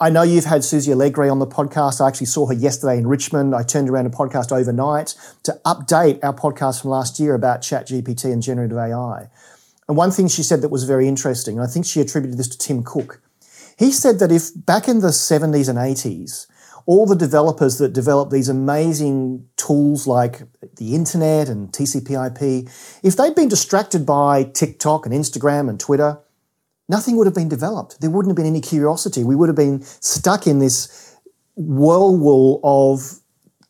I 0.00 0.10
know 0.10 0.22
you've 0.22 0.44
had 0.44 0.64
Susie 0.64 0.92
Alegre 0.92 1.30
on 1.30 1.38
the 1.38 1.46
podcast. 1.46 2.00
I 2.00 2.08
actually 2.08 2.26
saw 2.26 2.46
her 2.46 2.52
yesterday 2.52 2.98
in 2.98 3.06
Richmond. 3.06 3.54
I 3.54 3.62
turned 3.62 3.88
around 3.88 4.06
a 4.06 4.10
podcast 4.10 4.52
overnight 4.52 5.14
to 5.44 5.58
update 5.64 6.18
our 6.22 6.34
podcast 6.34 6.82
from 6.82 6.90
last 6.90 7.18
year 7.18 7.34
about 7.34 7.62
ChatGPT 7.62 8.24
and 8.24 8.42
generative 8.42 8.76
AI. 8.76 9.30
And 9.88 9.96
one 9.96 10.10
thing 10.10 10.28
she 10.28 10.42
said 10.42 10.60
that 10.60 10.68
was 10.68 10.84
very 10.84 11.08
interesting, 11.08 11.56
and 11.56 11.66
I 11.66 11.70
think 11.70 11.86
she 11.86 12.00
attributed 12.00 12.38
this 12.38 12.48
to 12.48 12.58
Tim 12.58 12.82
Cook. 12.82 13.22
He 13.78 13.90
said 13.90 14.18
that 14.18 14.30
if 14.30 14.50
back 14.54 14.88
in 14.88 15.00
the 15.00 15.08
70s 15.08 15.68
and 15.68 15.78
80s, 15.78 16.46
all 16.88 17.04
the 17.04 17.14
developers 17.14 17.76
that 17.76 17.92
develop 17.92 18.30
these 18.30 18.48
amazing 18.48 19.46
tools 19.58 20.06
like 20.06 20.40
the 20.76 20.94
internet 20.94 21.46
and 21.46 21.70
TCP/IP, 21.70 22.66
if 23.02 23.14
they'd 23.14 23.34
been 23.34 23.50
distracted 23.50 24.06
by 24.06 24.44
TikTok 24.44 25.04
and 25.04 25.14
Instagram 25.14 25.68
and 25.68 25.78
Twitter, 25.78 26.18
nothing 26.88 27.18
would 27.18 27.26
have 27.26 27.34
been 27.34 27.50
developed. 27.50 28.00
There 28.00 28.08
wouldn't 28.08 28.30
have 28.30 28.36
been 28.36 28.46
any 28.46 28.62
curiosity. 28.62 29.22
We 29.22 29.36
would 29.36 29.50
have 29.50 29.56
been 29.56 29.82
stuck 29.82 30.46
in 30.46 30.60
this 30.60 31.14
whirlpool 31.56 32.58
of 32.64 33.20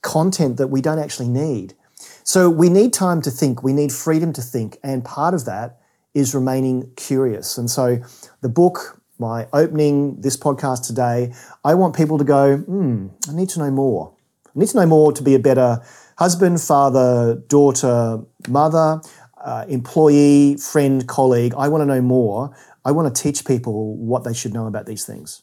content 0.02 0.56
that 0.58 0.68
we 0.68 0.80
don't 0.80 1.00
actually 1.00 1.28
need. 1.28 1.74
So 2.22 2.48
we 2.48 2.68
need 2.68 2.92
time 2.92 3.20
to 3.22 3.32
think. 3.32 3.64
We 3.64 3.72
need 3.72 3.90
freedom 3.90 4.32
to 4.34 4.42
think, 4.42 4.78
and 4.84 5.04
part 5.04 5.34
of 5.34 5.44
that 5.46 5.80
is 6.14 6.36
remaining 6.36 6.92
curious. 6.94 7.58
And 7.58 7.68
so 7.68 7.98
the 8.42 8.48
book, 8.48 8.97
my 9.18 9.46
opening, 9.52 10.20
this 10.20 10.36
podcast 10.36 10.86
today, 10.86 11.32
I 11.64 11.74
want 11.74 11.96
people 11.96 12.18
to 12.18 12.24
go, 12.24 12.56
hmm, 12.56 13.08
I 13.28 13.32
need 13.32 13.48
to 13.50 13.58
know 13.58 13.70
more. 13.70 14.14
I 14.46 14.58
need 14.58 14.68
to 14.68 14.76
know 14.76 14.86
more 14.86 15.12
to 15.12 15.22
be 15.22 15.34
a 15.34 15.38
better 15.38 15.82
husband, 16.16 16.60
father, 16.60 17.42
daughter, 17.48 18.20
mother, 18.48 19.00
uh, 19.44 19.64
employee, 19.68 20.56
friend, 20.56 21.06
colleague. 21.06 21.54
I 21.56 21.68
want 21.68 21.82
to 21.82 21.86
know 21.86 22.00
more. 22.00 22.56
I 22.84 22.92
want 22.92 23.14
to 23.14 23.22
teach 23.22 23.44
people 23.44 23.96
what 23.96 24.24
they 24.24 24.34
should 24.34 24.52
know 24.52 24.66
about 24.66 24.86
these 24.86 25.04
things. 25.04 25.42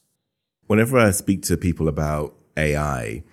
Whenever 0.68 0.98
I 0.98 1.12
speak 1.12 1.44
to 1.44 1.58
people 1.58 1.88
about 1.88 2.36
AI, 2.58 3.24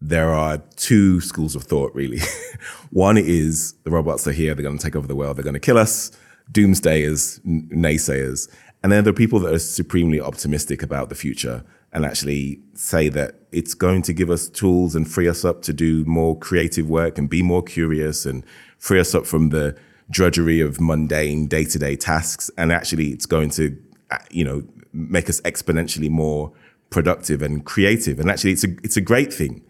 there 0.00 0.30
are 0.30 0.58
two 0.76 1.20
schools 1.20 1.56
of 1.56 1.64
thought, 1.64 1.92
really. 1.94 2.20
One 2.90 3.18
is 3.18 3.74
the 3.84 3.90
robots 3.90 4.26
are 4.28 4.32
here, 4.32 4.54
they're 4.54 4.62
going 4.62 4.78
to 4.78 4.84
take 4.84 4.96
over 4.96 5.08
the 5.08 5.16
world, 5.16 5.36
they're 5.36 5.44
going 5.44 5.54
to 5.54 5.60
kill 5.60 5.78
us 5.78 6.12
doomsdayers, 6.52 7.40
naysayers. 7.70 8.48
And 8.82 8.92
then 8.92 9.04
there 9.04 9.10
are 9.10 9.16
people 9.16 9.40
that 9.40 9.52
are 9.52 9.58
supremely 9.58 10.20
optimistic 10.20 10.82
about 10.82 11.08
the 11.08 11.14
future 11.14 11.64
and 11.92 12.04
actually 12.04 12.60
say 12.74 13.08
that 13.08 13.34
it's 13.50 13.74
going 13.74 14.02
to 14.02 14.12
give 14.12 14.30
us 14.30 14.48
tools 14.48 14.94
and 14.94 15.10
free 15.10 15.28
us 15.28 15.44
up 15.44 15.62
to 15.62 15.72
do 15.72 16.04
more 16.04 16.38
creative 16.38 16.88
work 16.88 17.18
and 17.18 17.28
be 17.28 17.42
more 17.42 17.62
curious 17.62 18.26
and 18.26 18.44
free 18.78 19.00
us 19.00 19.14
up 19.14 19.26
from 19.26 19.48
the 19.48 19.76
drudgery 20.10 20.60
of 20.60 20.80
mundane 20.80 21.46
day 21.46 21.64
to 21.64 21.78
day 21.78 21.96
tasks. 21.96 22.50
And 22.56 22.70
actually, 22.72 23.08
it's 23.08 23.26
going 23.26 23.50
to, 23.50 23.76
uh, 24.10 24.18
you 24.30 24.44
know, 24.44 24.62
make 24.92 25.28
us 25.28 25.40
exponentially 25.42 26.10
more 26.10 26.52
productive 26.90 27.42
and 27.42 27.64
creative. 27.64 28.20
And 28.20 28.30
actually, 28.30 28.52
it's 28.52 28.64
a 28.64 28.68
it's 28.84 28.96
a 28.96 29.02
great 29.02 29.32
thing. 29.32 29.64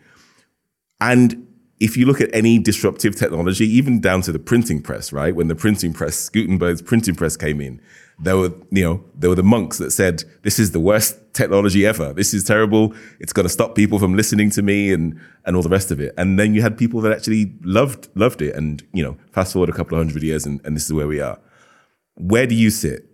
And 1.00 1.47
if 1.80 1.96
you 1.96 2.06
look 2.06 2.20
at 2.20 2.30
any 2.34 2.58
disruptive 2.58 3.14
technology, 3.14 3.64
even 3.64 4.00
down 4.00 4.22
to 4.22 4.32
the 4.32 4.38
printing 4.38 4.82
press, 4.82 5.12
right? 5.12 5.34
When 5.34 5.48
the 5.48 5.54
printing 5.54 5.92
press, 5.92 6.28
Gutenberg's 6.28 6.82
printing 6.82 7.14
press 7.14 7.36
came 7.36 7.60
in, 7.60 7.80
there 8.20 8.36
were, 8.36 8.52
you 8.70 8.82
know, 8.82 9.04
there 9.14 9.30
were 9.30 9.36
the 9.36 9.44
monks 9.44 9.78
that 9.78 9.92
said, 9.92 10.24
this 10.42 10.58
is 10.58 10.72
the 10.72 10.80
worst 10.80 11.16
technology 11.34 11.86
ever. 11.86 12.12
This 12.12 12.34
is 12.34 12.42
terrible. 12.42 12.94
It's 13.20 13.32
going 13.32 13.44
to 13.44 13.50
stop 13.50 13.76
people 13.76 14.00
from 14.00 14.14
listening 14.14 14.50
to 14.50 14.62
me 14.62 14.92
and, 14.92 15.20
and 15.44 15.54
all 15.54 15.62
the 15.62 15.68
rest 15.68 15.92
of 15.92 16.00
it. 16.00 16.14
And 16.18 16.36
then 16.36 16.52
you 16.52 16.62
had 16.62 16.76
people 16.76 17.00
that 17.02 17.12
actually 17.12 17.54
loved, 17.62 18.08
loved 18.16 18.42
it. 18.42 18.56
And, 18.56 18.82
you 18.92 19.04
know, 19.04 19.16
fast 19.30 19.52
forward 19.52 19.68
a 19.68 19.72
couple 19.72 19.96
of 19.96 20.04
hundred 20.04 20.24
years 20.24 20.46
and, 20.46 20.60
and 20.64 20.74
this 20.74 20.84
is 20.84 20.92
where 20.92 21.06
we 21.06 21.20
are. 21.20 21.38
Where 22.16 22.48
do 22.48 22.56
you 22.56 22.70
sit? 22.70 23.04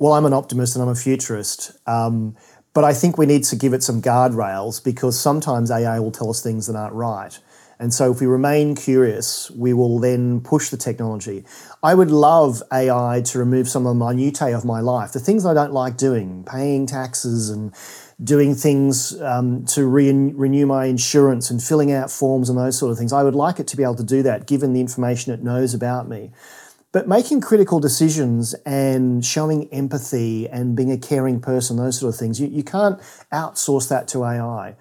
Well, 0.00 0.14
I'm 0.14 0.26
an 0.26 0.32
optimist 0.32 0.74
and 0.74 0.82
I'm 0.82 0.88
a 0.88 0.96
futurist. 0.96 1.78
Um, 1.86 2.34
but 2.74 2.84
I 2.84 2.92
think 2.92 3.16
we 3.16 3.24
need 3.24 3.44
to 3.44 3.56
give 3.56 3.72
it 3.72 3.82
some 3.82 4.02
guardrails 4.02 4.82
because 4.82 5.18
sometimes 5.18 5.70
AI 5.70 5.98
will 6.00 6.10
tell 6.10 6.28
us 6.28 6.42
things 6.42 6.66
that 6.66 6.76
aren't 6.76 6.94
right. 6.94 7.38
And 7.78 7.92
so 7.92 8.12
if 8.12 8.20
we 8.20 8.26
remain 8.26 8.74
curious, 8.74 9.50
we 9.50 9.72
will 9.72 9.98
then 9.98 10.40
push 10.40 10.68
the 10.70 10.76
technology. 10.76 11.44
I 11.82 11.94
would 11.94 12.10
love 12.10 12.62
AI 12.72 13.22
to 13.26 13.38
remove 13.38 13.68
some 13.68 13.86
of 13.86 13.96
the 13.96 14.04
minutiae 14.04 14.56
of 14.56 14.64
my 14.64 14.80
life, 14.80 15.12
the 15.12 15.20
things 15.20 15.44
I 15.44 15.54
don't 15.54 15.72
like 15.72 15.96
doing, 15.96 16.44
paying 16.44 16.86
taxes 16.86 17.50
and 17.50 17.74
doing 18.22 18.54
things 18.54 19.20
um, 19.20 19.64
to 19.66 19.86
re- 19.86 20.12
renew 20.12 20.66
my 20.66 20.86
insurance 20.86 21.50
and 21.50 21.62
filling 21.62 21.90
out 21.90 22.10
forms 22.10 22.48
and 22.48 22.56
those 22.58 22.78
sort 22.78 22.92
of 22.92 22.98
things. 22.98 23.12
I 23.12 23.24
would 23.24 23.34
like 23.34 23.58
it 23.58 23.66
to 23.68 23.76
be 23.76 23.82
able 23.82 23.96
to 23.96 24.04
do 24.04 24.22
that 24.22 24.46
given 24.46 24.72
the 24.72 24.80
information 24.80 25.32
it 25.32 25.42
knows 25.42 25.74
about 25.74 26.08
me. 26.08 26.30
But 26.94 27.08
making 27.08 27.40
critical 27.40 27.80
decisions 27.80 28.54
and 28.64 29.24
showing 29.24 29.68
empathy 29.72 30.48
and 30.48 30.76
being 30.76 30.92
a 30.92 30.96
caring 30.96 31.40
person, 31.40 31.76
those 31.76 31.98
sort 31.98 32.14
of 32.14 32.20
things, 32.20 32.40
you, 32.40 32.46
you 32.46 32.62
can't 32.62 33.00
outsource 33.32 33.88
that 33.88 34.06
to 34.08 34.24
AI. 34.24 34.76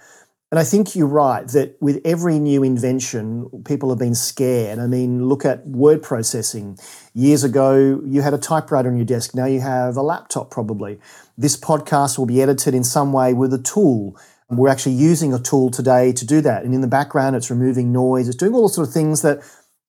And 0.52 0.60
I 0.60 0.64
think 0.64 0.96
you're 0.96 1.08
right 1.08 1.48
that 1.48 1.76
with 1.82 2.00
every 2.06 2.38
new 2.38 2.62
invention, 2.62 3.50
people 3.66 3.90
have 3.90 3.98
been 3.98 4.14
scared. 4.14 4.78
I 4.78 4.86
mean, 4.86 5.26
look 5.26 5.44
at 5.44 5.66
word 5.66 6.04
processing. 6.04 6.78
Years 7.16 7.44
ago, 7.44 8.00
you 8.06 8.22
had 8.22 8.36
a 8.36 8.38
typewriter 8.38 8.90
on 8.90 8.96
your 8.96 9.08
desk. 9.08 9.34
Now 9.34 9.46
you 9.46 9.62
have 9.62 9.98
a 9.98 10.04
laptop, 10.04 10.52
probably. 10.52 11.00
This 11.36 11.58
podcast 11.58 12.20
will 12.20 12.28
be 12.28 12.44
edited 12.44 12.76
in 12.76 12.84
some 12.84 13.12
way 13.12 13.34
with 13.34 13.52
a 13.56 13.60
tool. 13.60 14.16
We're 14.50 14.70
actually 14.70 14.94
using 14.94 15.34
a 15.34 15.40
tool 15.40 15.72
today 15.72 16.14
to 16.14 16.28
do 16.28 16.42
that. 16.42 16.64
And 16.64 16.76
in 16.76 16.82
the 16.82 16.88
background, 16.88 17.36
it's 17.36 17.50
removing 17.50 17.92
noise, 17.92 18.28
it's 18.28 18.38
doing 18.38 18.54
all 18.54 18.68
the 18.68 18.74
sort 18.76 18.88
of 18.88 18.94
things 18.94 19.24
that 19.24 19.42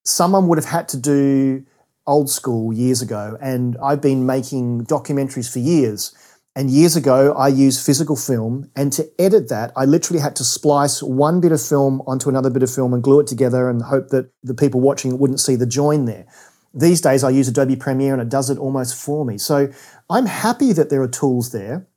someone 0.03 0.47
would 0.47 0.57
have 0.57 0.65
had 0.65 0.89
to 0.89 0.97
do 0.97 1.67
old 2.07 2.29
school 2.29 2.73
years 2.73 3.01
ago. 3.01 3.37
And 3.41 3.77
I've 3.83 4.01
been 4.01 4.25
making 4.25 4.85
documentaries 4.85 5.51
for 5.51 5.59
years. 5.59 6.15
And 6.57 6.69
years 6.69 6.95
ago, 6.95 7.33
I 7.33 7.49
used 7.49 7.85
physical 7.85 8.15
film. 8.15 8.71
And 8.75 8.93
to 8.93 9.09
edit 9.19 9.49
that, 9.49 9.73
I 9.75 9.85
literally 9.85 10.21
had 10.21 10.35
to 10.37 10.43
splice 10.43 11.03
one 11.03 11.41
bit 11.41 11.51
of 11.51 11.61
film 11.61 12.01
onto 12.07 12.29
another 12.29 12.49
bit 12.49 12.63
of 12.63 12.73
film 12.73 12.93
and 12.93 13.03
glue 13.03 13.19
it 13.19 13.27
together 13.27 13.69
and 13.69 13.81
hope 13.81 14.09
that 14.09 14.29
the 14.41 14.53
people 14.53 14.79
watching 14.79 15.11
it 15.11 15.19
wouldn't 15.19 15.41
see 15.41 15.55
the 15.55 15.65
join 15.65 16.05
there. 16.05 16.25
These 16.73 17.01
days, 17.01 17.23
I 17.23 17.29
use 17.29 17.47
Adobe 17.47 17.75
Premiere 17.75 18.13
and 18.13 18.21
it 18.21 18.29
does 18.29 18.49
it 18.49 18.57
almost 18.57 18.95
for 18.95 19.25
me. 19.25 19.37
So 19.37 19.69
I'm 20.09 20.25
happy 20.25 20.71
that 20.73 20.89
there 20.89 21.01
are 21.01 21.07
tools 21.07 21.51
there. 21.51 21.87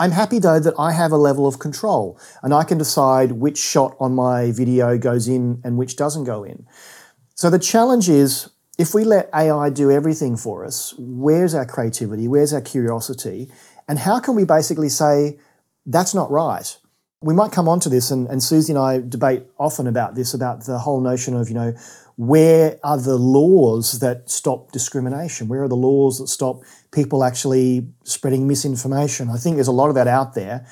I'm 0.00 0.12
happy 0.12 0.38
though 0.38 0.60
that 0.60 0.74
I 0.78 0.92
have 0.92 1.10
a 1.10 1.16
level 1.16 1.46
of 1.46 1.58
control 1.58 2.20
and 2.42 2.54
I 2.54 2.62
can 2.62 2.78
decide 2.78 3.32
which 3.32 3.58
shot 3.58 3.96
on 3.98 4.14
my 4.14 4.52
video 4.52 4.96
goes 4.96 5.26
in 5.26 5.60
and 5.64 5.76
which 5.76 5.96
doesn't 5.96 6.22
go 6.24 6.44
in. 6.44 6.66
So 7.34 7.50
the 7.50 7.58
challenge 7.58 8.08
is 8.08 8.48
if 8.78 8.94
we 8.94 9.02
let 9.02 9.28
AI 9.34 9.70
do 9.70 9.90
everything 9.90 10.36
for 10.36 10.64
us, 10.64 10.94
where's 10.96 11.52
our 11.52 11.66
creativity? 11.66 12.28
Where's 12.28 12.52
our 12.52 12.60
curiosity? 12.60 13.50
And 13.88 13.98
how 13.98 14.20
can 14.20 14.36
we 14.36 14.44
basically 14.44 14.88
say, 14.88 15.38
that's 15.84 16.14
not 16.14 16.30
right? 16.30 16.78
We 17.20 17.34
might 17.34 17.50
come 17.50 17.68
on 17.68 17.80
to 17.80 17.88
this, 17.88 18.12
and, 18.12 18.28
and 18.28 18.40
Susie 18.40 18.72
and 18.72 18.78
I 18.78 19.00
debate 19.00 19.42
often 19.58 19.88
about 19.88 20.14
this, 20.14 20.32
about 20.32 20.64
the 20.64 20.78
whole 20.78 21.00
notion 21.00 21.34
of, 21.34 21.48
you 21.48 21.56
know, 21.56 21.74
where 22.14 22.78
are 22.84 22.98
the 22.98 23.16
laws 23.16 23.98
that 23.98 24.30
stop 24.30 24.70
discrimination? 24.70 25.48
Where 25.48 25.64
are 25.64 25.68
the 25.68 25.76
laws 25.76 26.18
that 26.18 26.28
stop 26.28 26.62
people 26.92 27.24
actually 27.24 27.88
spreading 28.04 28.46
misinformation? 28.46 29.30
I 29.30 29.36
think 29.36 29.56
there's 29.56 29.68
a 29.68 29.72
lot 29.72 29.88
of 29.88 29.96
that 29.96 30.06
out 30.06 30.34
there. 30.34 30.66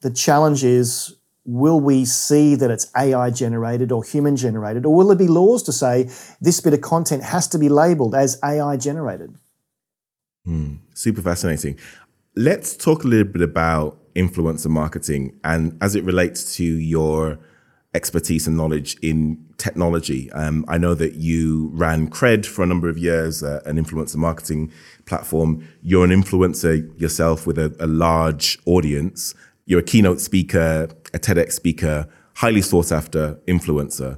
The 0.00 0.10
challenge 0.10 0.64
is 0.64 1.14
will 1.46 1.80
we 1.80 2.04
see 2.04 2.54
that 2.56 2.70
it's 2.70 2.90
AI 2.96 3.30
generated 3.30 3.92
or 3.92 4.02
human 4.02 4.36
generated, 4.36 4.84
or 4.84 4.94
will 4.94 5.08
there 5.08 5.16
be 5.16 5.28
laws 5.28 5.62
to 5.64 5.72
say 5.72 6.10
this 6.40 6.60
bit 6.60 6.74
of 6.74 6.80
content 6.80 7.22
has 7.22 7.48
to 7.48 7.58
be 7.58 7.68
labeled 7.68 8.14
as 8.14 8.38
AI 8.44 8.76
generated? 8.76 9.34
Mm, 10.46 10.78
super 10.94 11.22
fascinating. 11.22 11.78
Let's 12.34 12.76
talk 12.76 13.04
a 13.04 13.06
little 13.06 13.32
bit 13.32 13.42
about 13.42 13.98
influencer 14.14 14.68
marketing 14.68 15.38
and 15.44 15.76
as 15.80 15.94
it 15.94 16.04
relates 16.04 16.56
to 16.56 16.64
your 16.64 17.38
expertise 17.94 18.46
and 18.46 18.56
knowledge 18.56 18.96
in 19.00 19.42
technology. 19.56 20.30
Um, 20.32 20.64
I 20.68 20.76
know 20.76 20.94
that 20.94 21.14
you 21.14 21.70
ran 21.72 22.10
Kred 22.10 22.44
for 22.44 22.62
a 22.62 22.66
number 22.66 22.88
of 22.88 22.98
years, 22.98 23.42
uh, 23.42 23.62
an 23.64 23.82
influencer 23.82 24.16
marketing 24.16 24.70
platform. 25.06 25.66
You're 25.82 26.04
an 26.04 26.10
influencer 26.10 27.00
yourself 27.00 27.46
with 27.46 27.58
a, 27.58 27.74
a 27.80 27.86
large 27.86 28.58
audience. 28.66 29.34
You're 29.68 29.80
a 29.80 29.82
keynote 29.82 30.20
speaker, 30.20 30.88
a 31.12 31.18
TEDx 31.18 31.52
speaker, 31.52 32.08
highly 32.34 32.62
sought 32.62 32.92
after 32.92 33.40
influencer. 33.48 34.16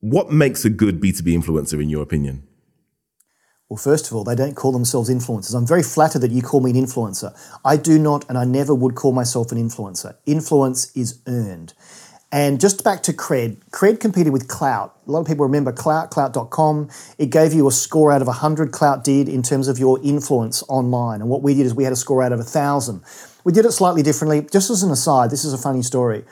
What 0.00 0.32
makes 0.32 0.64
a 0.64 0.70
good 0.70 0.98
B2B 0.98 1.42
influencer, 1.42 1.80
in 1.80 1.90
your 1.90 2.02
opinion? 2.02 2.42
Well, 3.68 3.76
first 3.76 4.10
of 4.10 4.16
all, 4.16 4.24
they 4.24 4.34
don't 4.34 4.54
call 4.54 4.72
themselves 4.72 5.10
influencers. 5.10 5.54
I'm 5.54 5.66
very 5.66 5.82
flattered 5.82 6.20
that 6.20 6.30
you 6.30 6.40
call 6.40 6.60
me 6.60 6.70
an 6.70 6.76
influencer. 6.76 7.38
I 7.64 7.76
do 7.76 7.98
not, 7.98 8.26
and 8.30 8.38
I 8.38 8.44
never 8.44 8.74
would 8.74 8.94
call 8.94 9.12
myself 9.12 9.52
an 9.52 9.58
influencer. 9.58 10.16
Influence 10.24 10.94
is 10.96 11.20
earned. 11.26 11.74
And 12.30 12.58
just 12.58 12.82
back 12.82 13.02
to 13.02 13.12
Kred, 13.12 13.58
Kred 13.72 14.00
competed 14.00 14.32
with 14.32 14.48
Klout. 14.48 14.92
A 15.06 15.10
lot 15.10 15.20
of 15.20 15.26
people 15.26 15.44
remember 15.44 15.70
Klout, 15.70 16.10
Klout.com. 16.10 16.88
It 17.18 17.28
gave 17.28 17.52
you 17.52 17.68
a 17.68 17.70
score 17.70 18.10
out 18.10 18.22
of 18.22 18.26
100, 18.26 18.72
Klout 18.72 19.04
did, 19.04 19.28
in 19.28 19.42
terms 19.42 19.68
of 19.68 19.78
your 19.78 20.00
influence 20.02 20.62
online. 20.66 21.20
And 21.20 21.28
what 21.28 21.42
we 21.42 21.54
did 21.54 21.66
is 21.66 21.74
we 21.74 21.84
had 21.84 21.92
a 21.92 21.96
score 21.96 22.22
out 22.22 22.32
of 22.32 22.38
1,000. 22.38 23.02
We 23.44 23.52
did 23.52 23.64
it 23.64 23.72
slightly 23.72 24.02
differently. 24.02 24.42
Just 24.50 24.70
as 24.70 24.82
an 24.82 24.90
aside, 24.90 25.30
this 25.30 25.44
is 25.44 25.52
a 25.52 25.58
funny 25.58 25.82
story. 25.82 26.24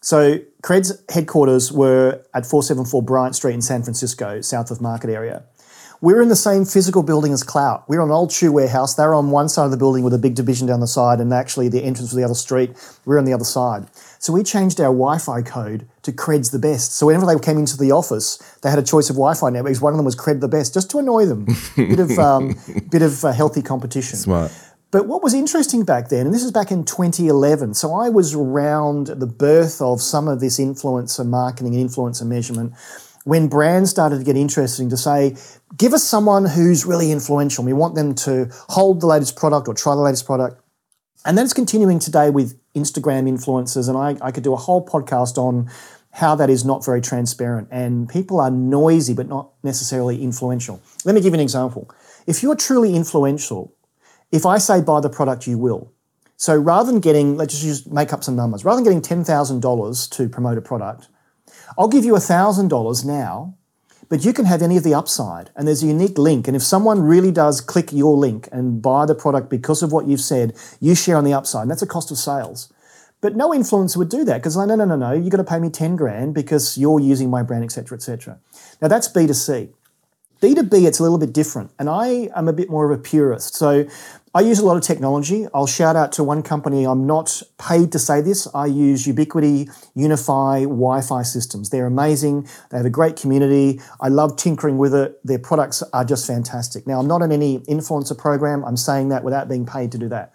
So 0.00 0.38
Kred's 0.62 1.00
headquarters 1.08 1.72
were 1.72 2.22
at 2.34 2.44
474 2.44 3.02
Bryant 3.02 3.36
Street 3.36 3.54
in 3.54 3.62
San 3.62 3.82
Francisco, 3.82 4.40
south 4.40 4.70
of 4.70 4.80
Market 4.80 5.10
area. 5.10 5.44
We 6.00 6.12
were 6.12 6.20
in 6.20 6.28
the 6.28 6.34
same 6.34 6.64
physical 6.64 7.04
building 7.04 7.32
as 7.32 7.44
Klout. 7.44 7.84
We 7.86 7.96
were 7.96 8.02
on 8.02 8.08
an 8.08 8.14
old 8.14 8.32
shoe 8.32 8.50
warehouse. 8.50 8.96
They 8.96 9.04
were 9.04 9.14
on 9.14 9.30
one 9.30 9.48
side 9.48 9.66
of 9.66 9.70
the 9.70 9.76
building 9.76 10.02
with 10.02 10.12
a 10.12 10.18
big 10.18 10.34
division 10.34 10.66
down 10.66 10.80
the 10.80 10.88
side, 10.88 11.20
and 11.20 11.32
actually 11.32 11.68
the 11.68 11.84
entrance 11.84 12.10
was 12.10 12.16
the 12.16 12.24
other 12.24 12.34
street. 12.34 12.70
We 13.06 13.10
were 13.10 13.18
on 13.20 13.24
the 13.24 13.32
other 13.32 13.44
side. 13.44 13.86
So 14.18 14.32
we 14.32 14.42
changed 14.42 14.80
our 14.80 14.86
Wi-Fi 14.86 15.42
code 15.42 15.86
to 16.02 16.10
Kred's 16.10 16.50
the 16.50 16.58
best. 16.58 16.96
So 16.96 17.06
whenever 17.06 17.24
they 17.24 17.38
came 17.38 17.56
into 17.56 17.76
the 17.76 17.92
office, 17.92 18.38
they 18.62 18.70
had 18.70 18.80
a 18.80 18.82
choice 18.82 19.10
of 19.10 19.14
Wi-Fi 19.14 19.50
networks. 19.50 19.80
One 19.80 19.92
of 19.92 19.96
them 19.96 20.04
was 20.04 20.16
Kred 20.16 20.40
the 20.40 20.48
best, 20.48 20.74
just 20.74 20.90
to 20.90 20.98
annoy 20.98 21.26
them. 21.26 21.46
bit 21.76 22.00
of 22.00 22.18
um, 22.18 22.56
bit 22.90 23.02
of 23.02 23.24
uh, 23.24 23.30
healthy 23.30 23.62
competition. 23.62 24.18
Smart. 24.18 24.50
But 24.92 25.06
what 25.06 25.22
was 25.22 25.32
interesting 25.32 25.84
back 25.84 26.10
then, 26.10 26.26
and 26.26 26.34
this 26.34 26.44
is 26.44 26.52
back 26.52 26.70
in 26.70 26.84
2011, 26.84 27.72
so 27.72 27.94
I 27.94 28.10
was 28.10 28.34
around 28.34 29.06
the 29.06 29.26
birth 29.26 29.80
of 29.80 30.02
some 30.02 30.28
of 30.28 30.38
this 30.38 30.60
influencer 30.60 31.26
marketing 31.26 31.74
and 31.74 31.88
influencer 31.88 32.26
measurement 32.26 32.74
when 33.24 33.48
brands 33.48 33.88
started 33.88 34.18
to 34.18 34.24
get 34.24 34.36
interesting 34.36 34.90
to 34.90 34.96
say, 34.98 35.34
give 35.78 35.94
us 35.94 36.04
someone 36.04 36.44
who's 36.44 36.84
really 36.84 37.10
influential. 37.10 37.64
We 37.64 37.72
want 37.72 37.94
them 37.94 38.14
to 38.16 38.48
hold 38.68 39.00
the 39.00 39.06
latest 39.06 39.34
product 39.34 39.66
or 39.66 39.72
try 39.72 39.94
the 39.94 40.02
latest 40.02 40.26
product. 40.26 40.60
And 41.24 41.38
that's 41.38 41.54
continuing 41.54 41.98
today 41.98 42.28
with 42.28 42.60
Instagram 42.74 43.30
influencers. 43.30 43.88
And 43.88 43.96
I, 43.96 44.26
I 44.26 44.30
could 44.30 44.42
do 44.42 44.52
a 44.52 44.56
whole 44.56 44.84
podcast 44.84 45.38
on 45.38 45.70
how 46.10 46.34
that 46.34 46.50
is 46.50 46.66
not 46.66 46.84
very 46.84 47.00
transparent. 47.00 47.68
And 47.70 48.10
people 48.10 48.40
are 48.40 48.50
noisy, 48.50 49.14
but 49.14 49.26
not 49.26 49.52
necessarily 49.62 50.22
influential. 50.22 50.82
Let 51.06 51.14
me 51.14 51.22
give 51.22 51.32
you 51.32 51.38
an 51.38 51.40
example. 51.40 51.88
If 52.26 52.42
you're 52.42 52.56
truly 52.56 52.94
influential, 52.94 53.72
if 54.32 54.46
I 54.46 54.58
say 54.58 54.80
buy 54.80 55.00
the 55.00 55.10
product, 55.10 55.46
you 55.46 55.58
will. 55.58 55.92
So 56.36 56.56
rather 56.56 56.90
than 56.90 57.00
getting, 57.00 57.36
let's 57.36 57.60
just 57.60 57.92
make 57.92 58.12
up 58.12 58.24
some 58.24 58.34
numbers, 58.34 58.64
rather 58.64 58.82
than 58.82 59.00
getting 59.00 59.24
$10,000 59.24 60.10
to 60.10 60.28
promote 60.28 60.58
a 60.58 60.62
product, 60.62 61.08
I'll 61.78 61.88
give 61.88 62.04
you 62.04 62.14
$1,000 62.14 63.04
now, 63.04 63.54
but 64.08 64.24
you 64.24 64.32
can 64.32 64.46
have 64.46 64.60
any 64.60 64.76
of 64.76 64.82
the 64.82 64.94
upside. 64.94 65.50
And 65.54 65.68
there's 65.68 65.82
a 65.82 65.86
unique 65.86 66.18
link. 66.18 66.48
And 66.48 66.56
if 66.56 66.62
someone 66.62 67.00
really 67.00 67.30
does 67.30 67.60
click 67.60 67.92
your 67.92 68.16
link 68.16 68.48
and 68.50 68.82
buy 68.82 69.06
the 69.06 69.14
product 69.14 69.48
because 69.48 69.82
of 69.82 69.92
what 69.92 70.06
you've 70.06 70.20
said, 70.20 70.56
you 70.80 70.94
share 70.94 71.16
on 71.16 71.24
the 71.24 71.32
upside. 71.32 71.62
And 71.62 71.70
that's 71.70 71.82
a 71.82 71.86
cost 71.86 72.10
of 72.10 72.18
sales. 72.18 72.72
But 73.20 73.36
no 73.36 73.50
influencer 73.50 73.96
would 73.98 74.10
do 74.10 74.24
that 74.24 74.38
because 74.38 74.56
like, 74.56 74.66
no, 74.66 74.74
no, 74.74 74.84
no, 74.84 74.96
no, 74.96 75.12
you've 75.12 75.30
got 75.30 75.36
to 75.36 75.44
pay 75.44 75.60
me 75.60 75.70
10 75.70 75.94
grand 75.94 76.34
because 76.34 76.76
you're 76.76 76.98
using 76.98 77.30
my 77.30 77.44
brand, 77.44 77.62
etc., 77.62 77.96
etc. 77.96 78.38
Now 78.80 78.88
that's 78.88 79.06
B2C. 79.06 79.72
B2B, 80.42 80.86
it's 80.86 80.98
a 80.98 81.04
little 81.04 81.18
bit 81.18 81.32
different. 81.32 81.70
And 81.78 81.88
I 81.88 82.28
am 82.34 82.48
a 82.48 82.52
bit 82.52 82.68
more 82.68 82.90
of 82.90 82.98
a 82.98 83.00
purist. 83.00 83.54
So 83.54 83.86
I 84.34 84.40
use 84.40 84.58
a 84.58 84.66
lot 84.66 84.76
of 84.76 84.82
technology. 84.82 85.46
I'll 85.54 85.68
shout 85.68 85.94
out 85.94 86.10
to 86.12 86.24
one 86.24 86.42
company. 86.42 86.84
I'm 86.84 87.06
not 87.06 87.40
paid 87.58 87.92
to 87.92 88.00
say 88.00 88.20
this. 88.20 88.48
I 88.52 88.66
use 88.66 89.06
Ubiquiti 89.06 89.70
UniFi 89.96 90.62
Wi 90.62 91.00
Fi 91.00 91.22
systems. 91.22 91.70
They're 91.70 91.86
amazing. 91.86 92.48
They 92.70 92.76
have 92.76 92.86
a 92.86 92.90
great 92.90 93.14
community. 93.14 93.80
I 94.00 94.08
love 94.08 94.36
tinkering 94.36 94.78
with 94.78 94.94
it. 94.94 95.20
Their 95.24 95.38
products 95.38 95.84
are 95.92 96.04
just 96.04 96.26
fantastic. 96.26 96.88
Now, 96.88 96.98
I'm 96.98 97.06
not 97.06 97.22
in 97.22 97.30
any 97.30 97.60
influencer 97.60 98.18
program. 98.18 98.64
I'm 98.64 98.76
saying 98.76 99.10
that 99.10 99.22
without 99.22 99.48
being 99.48 99.64
paid 99.64 99.92
to 99.92 99.98
do 99.98 100.08
that. 100.08 100.32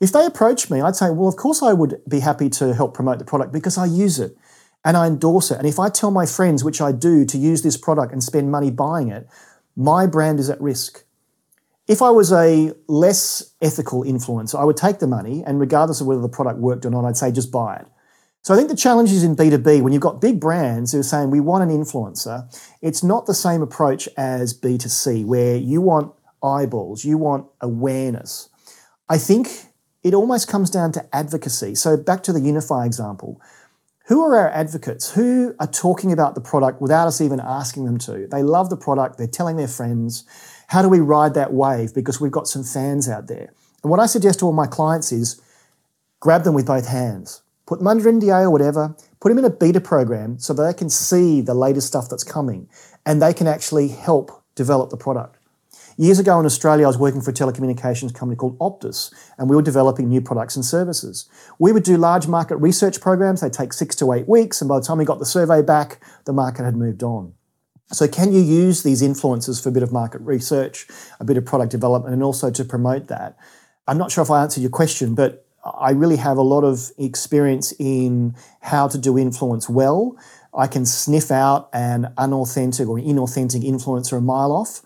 If 0.00 0.12
they 0.12 0.24
approach 0.24 0.70
me, 0.70 0.80
I'd 0.80 0.94
say, 0.94 1.10
well, 1.10 1.28
of 1.28 1.34
course 1.34 1.60
I 1.60 1.72
would 1.72 2.00
be 2.08 2.20
happy 2.20 2.50
to 2.50 2.72
help 2.72 2.94
promote 2.94 3.18
the 3.18 3.24
product 3.24 3.52
because 3.52 3.76
I 3.76 3.86
use 3.86 4.20
it 4.20 4.36
and 4.84 4.96
I 4.96 5.06
endorse 5.06 5.50
it. 5.50 5.58
And 5.58 5.66
if 5.66 5.78
I 5.78 5.88
tell 5.88 6.10
my 6.10 6.26
friends, 6.26 6.64
which 6.64 6.80
I 6.80 6.92
do, 6.92 7.24
to 7.26 7.38
use 7.38 7.62
this 7.62 7.76
product 7.76 8.12
and 8.12 8.22
spend 8.22 8.50
money 8.50 8.70
buying 8.70 9.08
it, 9.08 9.28
my 9.76 10.06
brand 10.06 10.40
is 10.40 10.50
at 10.50 10.60
risk. 10.60 11.04
If 11.86 12.02
I 12.02 12.10
was 12.10 12.32
a 12.32 12.72
less 12.86 13.54
ethical 13.60 14.04
influencer, 14.04 14.58
I 14.58 14.64
would 14.64 14.76
take 14.76 15.00
the 15.00 15.06
money 15.06 15.42
and 15.44 15.58
regardless 15.58 16.00
of 16.00 16.06
whether 16.06 16.20
the 16.20 16.28
product 16.28 16.58
worked 16.58 16.86
or 16.86 16.90
not, 16.90 17.04
I'd 17.04 17.16
say 17.16 17.32
just 17.32 17.50
buy 17.50 17.76
it. 17.76 17.86
So 18.42 18.54
I 18.54 18.56
think 18.56 18.70
the 18.70 18.76
challenge 18.76 19.12
is 19.12 19.22
in 19.22 19.36
B2B 19.36 19.82
when 19.82 19.92
you've 19.92 20.00
got 20.00 20.20
big 20.20 20.40
brands 20.40 20.92
who 20.92 21.00
are 21.00 21.02
saying 21.02 21.30
we 21.30 21.40
want 21.40 21.68
an 21.68 21.76
influencer, 21.76 22.48
it's 22.80 23.02
not 23.02 23.26
the 23.26 23.34
same 23.34 23.60
approach 23.60 24.08
as 24.16 24.58
B2C 24.58 25.26
where 25.26 25.56
you 25.56 25.82
want 25.82 26.14
eyeballs, 26.42 27.04
you 27.04 27.18
want 27.18 27.46
awareness. 27.60 28.48
I 29.08 29.18
think 29.18 29.48
it 30.02 30.14
almost 30.14 30.48
comes 30.48 30.70
down 30.70 30.92
to 30.92 31.14
advocacy. 31.14 31.74
So 31.74 31.96
back 31.96 32.22
to 32.22 32.32
the 32.32 32.38
UniFi 32.38 32.86
example. 32.86 33.40
Who 34.10 34.20
are 34.22 34.36
our 34.36 34.50
advocates? 34.50 35.12
Who 35.12 35.54
are 35.58 35.66
talking 35.66 36.12
about 36.12 36.34
the 36.34 36.42
product 36.42 36.82
without 36.82 37.08
us 37.08 37.22
even 37.22 37.40
asking 37.40 37.86
them 37.86 37.96
to? 38.00 38.26
They 38.26 38.42
love 38.42 38.68
the 38.68 38.76
product, 38.76 39.16
they're 39.16 39.26
telling 39.26 39.56
their 39.56 39.68
friends. 39.68 40.24
How 40.68 40.82
do 40.82 40.90
we 40.90 41.00
ride 41.00 41.32
that 41.34 41.54
wave? 41.54 41.94
Because 41.94 42.20
we've 42.20 42.30
got 42.30 42.46
some 42.46 42.62
fans 42.62 43.08
out 43.08 43.28
there. 43.28 43.54
And 43.82 43.90
what 43.90 44.00
I 44.00 44.06
suggest 44.06 44.40
to 44.40 44.44
all 44.44 44.52
my 44.52 44.66
clients 44.66 45.10
is 45.10 45.40
grab 46.20 46.44
them 46.44 46.52
with 46.52 46.66
both 46.66 46.86
hands 46.86 47.42
put 47.70 47.78
them 47.78 47.86
under 47.86 48.10
NDA 48.10 48.42
or 48.42 48.50
whatever, 48.50 48.96
put 49.20 49.28
them 49.28 49.38
in 49.38 49.44
a 49.44 49.50
beta 49.50 49.80
program 49.80 50.40
so 50.40 50.52
they 50.52 50.74
can 50.74 50.90
see 50.90 51.40
the 51.40 51.54
latest 51.54 51.86
stuff 51.86 52.08
that's 52.08 52.24
coming 52.24 52.68
and 53.06 53.22
they 53.22 53.32
can 53.32 53.46
actually 53.46 53.86
help 53.86 54.42
develop 54.56 54.90
the 54.90 54.96
product. 54.96 55.38
Years 56.00 56.18
ago 56.18 56.40
in 56.40 56.46
Australia, 56.46 56.86
I 56.86 56.88
was 56.88 56.96
working 56.96 57.20
for 57.20 57.30
a 57.30 57.34
telecommunications 57.34 58.14
company 58.14 58.34
called 58.34 58.58
Optus, 58.58 59.12
and 59.36 59.50
we 59.50 59.54
were 59.54 59.60
developing 59.60 60.08
new 60.08 60.22
products 60.22 60.56
and 60.56 60.64
services. 60.64 61.28
We 61.58 61.72
would 61.72 61.82
do 61.82 61.98
large 61.98 62.26
market 62.26 62.56
research 62.56 63.02
programs, 63.02 63.42
they 63.42 63.50
take 63.50 63.74
six 63.74 63.94
to 63.96 64.10
eight 64.14 64.26
weeks, 64.26 64.62
and 64.62 64.68
by 64.70 64.78
the 64.78 64.86
time 64.86 64.96
we 64.96 65.04
got 65.04 65.18
the 65.18 65.26
survey 65.26 65.60
back, 65.60 66.02
the 66.24 66.32
market 66.32 66.64
had 66.64 66.74
moved 66.74 67.02
on. 67.02 67.34
So, 67.92 68.08
can 68.08 68.32
you 68.32 68.40
use 68.40 68.82
these 68.82 69.02
influences 69.02 69.60
for 69.60 69.68
a 69.68 69.72
bit 69.72 69.82
of 69.82 69.92
market 69.92 70.22
research, 70.22 70.86
a 71.20 71.24
bit 71.24 71.36
of 71.36 71.44
product 71.44 71.70
development, 71.70 72.14
and 72.14 72.22
also 72.22 72.50
to 72.50 72.64
promote 72.64 73.08
that? 73.08 73.36
I'm 73.86 73.98
not 73.98 74.10
sure 74.10 74.22
if 74.22 74.30
I 74.30 74.40
answered 74.42 74.62
your 74.62 74.70
question, 74.70 75.14
but 75.14 75.44
I 75.62 75.90
really 75.90 76.16
have 76.16 76.38
a 76.38 76.42
lot 76.42 76.64
of 76.64 76.92
experience 76.96 77.74
in 77.78 78.34
how 78.62 78.88
to 78.88 78.96
do 78.96 79.18
influence 79.18 79.68
well. 79.68 80.16
I 80.54 80.66
can 80.66 80.86
sniff 80.86 81.30
out 81.30 81.68
an 81.74 82.14
unauthentic 82.16 82.88
or 82.88 82.96
inauthentic 82.96 83.62
influencer 83.62 84.16
a 84.16 84.20
mile 84.22 84.50
off, 84.50 84.80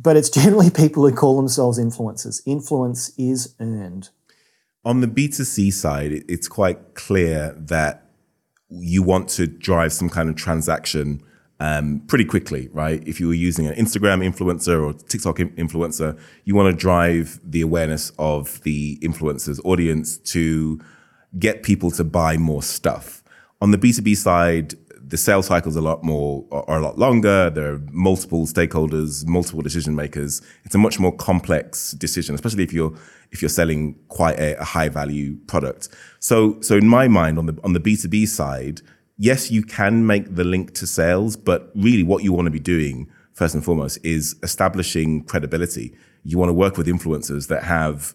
but 0.00 0.16
it's 0.16 0.30
generally 0.42 0.70
people 0.70 1.08
who 1.08 1.14
call 1.14 1.36
themselves 1.36 1.78
influencers. 1.78 2.40
Influence 2.46 3.12
is 3.18 3.54
earned. 3.60 4.10
On 4.84 5.00
the 5.00 5.06
B2C 5.06 5.72
side, 5.72 6.24
it's 6.28 6.46
quite 6.46 6.94
clear 6.94 7.54
that 7.58 8.04
you 8.68 9.02
want 9.02 9.28
to 9.30 9.46
drive 9.46 9.92
some 9.92 10.10
kind 10.10 10.28
of 10.28 10.36
transaction 10.36 11.22
um, 11.60 12.02
pretty 12.06 12.24
quickly, 12.24 12.68
right? 12.72 13.02
If 13.06 13.20
you 13.20 13.28
were 13.28 13.34
using 13.34 13.66
an 13.66 13.74
Instagram 13.74 14.22
influencer 14.22 14.84
or 14.84 14.92
TikTok 14.92 15.36
influencer, 15.36 16.18
you 16.44 16.54
want 16.54 16.74
to 16.74 16.78
drive 16.78 17.40
the 17.42 17.60
awareness 17.62 18.12
of 18.18 18.60
the 18.62 18.98
influencer's 18.98 19.60
audience 19.64 20.18
to 20.18 20.80
get 21.38 21.62
people 21.62 21.90
to 21.92 22.04
buy 22.04 22.36
more 22.36 22.62
stuff. 22.62 23.22
On 23.60 23.70
the 23.70 23.78
B2B 23.78 24.16
side, 24.16 24.74
the 25.06 25.16
sales 25.16 25.46
cycles 25.46 25.76
are 25.76 25.80
a 25.80 25.82
lot 25.82 26.02
more 26.02 26.46
are 26.50 26.78
a 26.78 26.82
lot 26.82 26.98
longer. 26.98 27.50
There 27.50 27.74
are 27.74 27.80
multiple 27.90 28.46
stakeholders, 28.46 29.26
multiple 29.26 29.62
decision 29.62 29.94
makers. 29.94 30.42
It's 30.64 30.74
a 30.74 30.78
much 30.78 30.98
more 30.98 31.14
complex 31.14 31.92
decision, 31.92 32.34
especially 32.34 32.64
if 32.64 32.72
you're 32.72 32.94
if 33.30 33.42
you're 33.42 33.48
selling 33.48 33.96
quite 34.08 34.38
a, 34.38 34.58
a 34.60 34.64
high 34.64 34.88
value 34.88 35.36
product. 35.46 35.88
So 36.20 36.60
so 36.60 36.76
in 36.76 36.88
my 36.88 37.08
mind, 37.08 37.38
on 37.38 37.46
the 37.46 37.58
on 37.64 37.72
the 37.72 37.80
B2B 37.80 38.28
side, 38.28 38.80
yes, 39.16 39.50
you 39.50 39.62
can 39.62 40.06
make 40.06 40.34
the 40.34 40.44
link 40.44 40.74
to 40.74 40.86
sales, 40.86 41.36
but 41.36 41.70
really 41.74 42.02
what 42.02 42.22
you 42.22 42.32
want 42.32 42.46
to 42.46 42.50
be 42.50 42.60
doing 42.60 43.10
first 43.32 43.54
and 43.54 43.64
foremost 43.64 43.98
is 44.04 44.36
establishing 44.42 45.24
credibility. 45.24 45.94
You 46.22 46.38
want 46.38 46.48
to 46.48 46.54
work 46.54 46.76
with 46.76 46.86
influencers 46.86 47.48
that 47.48 47.64
have, 47.64 48.14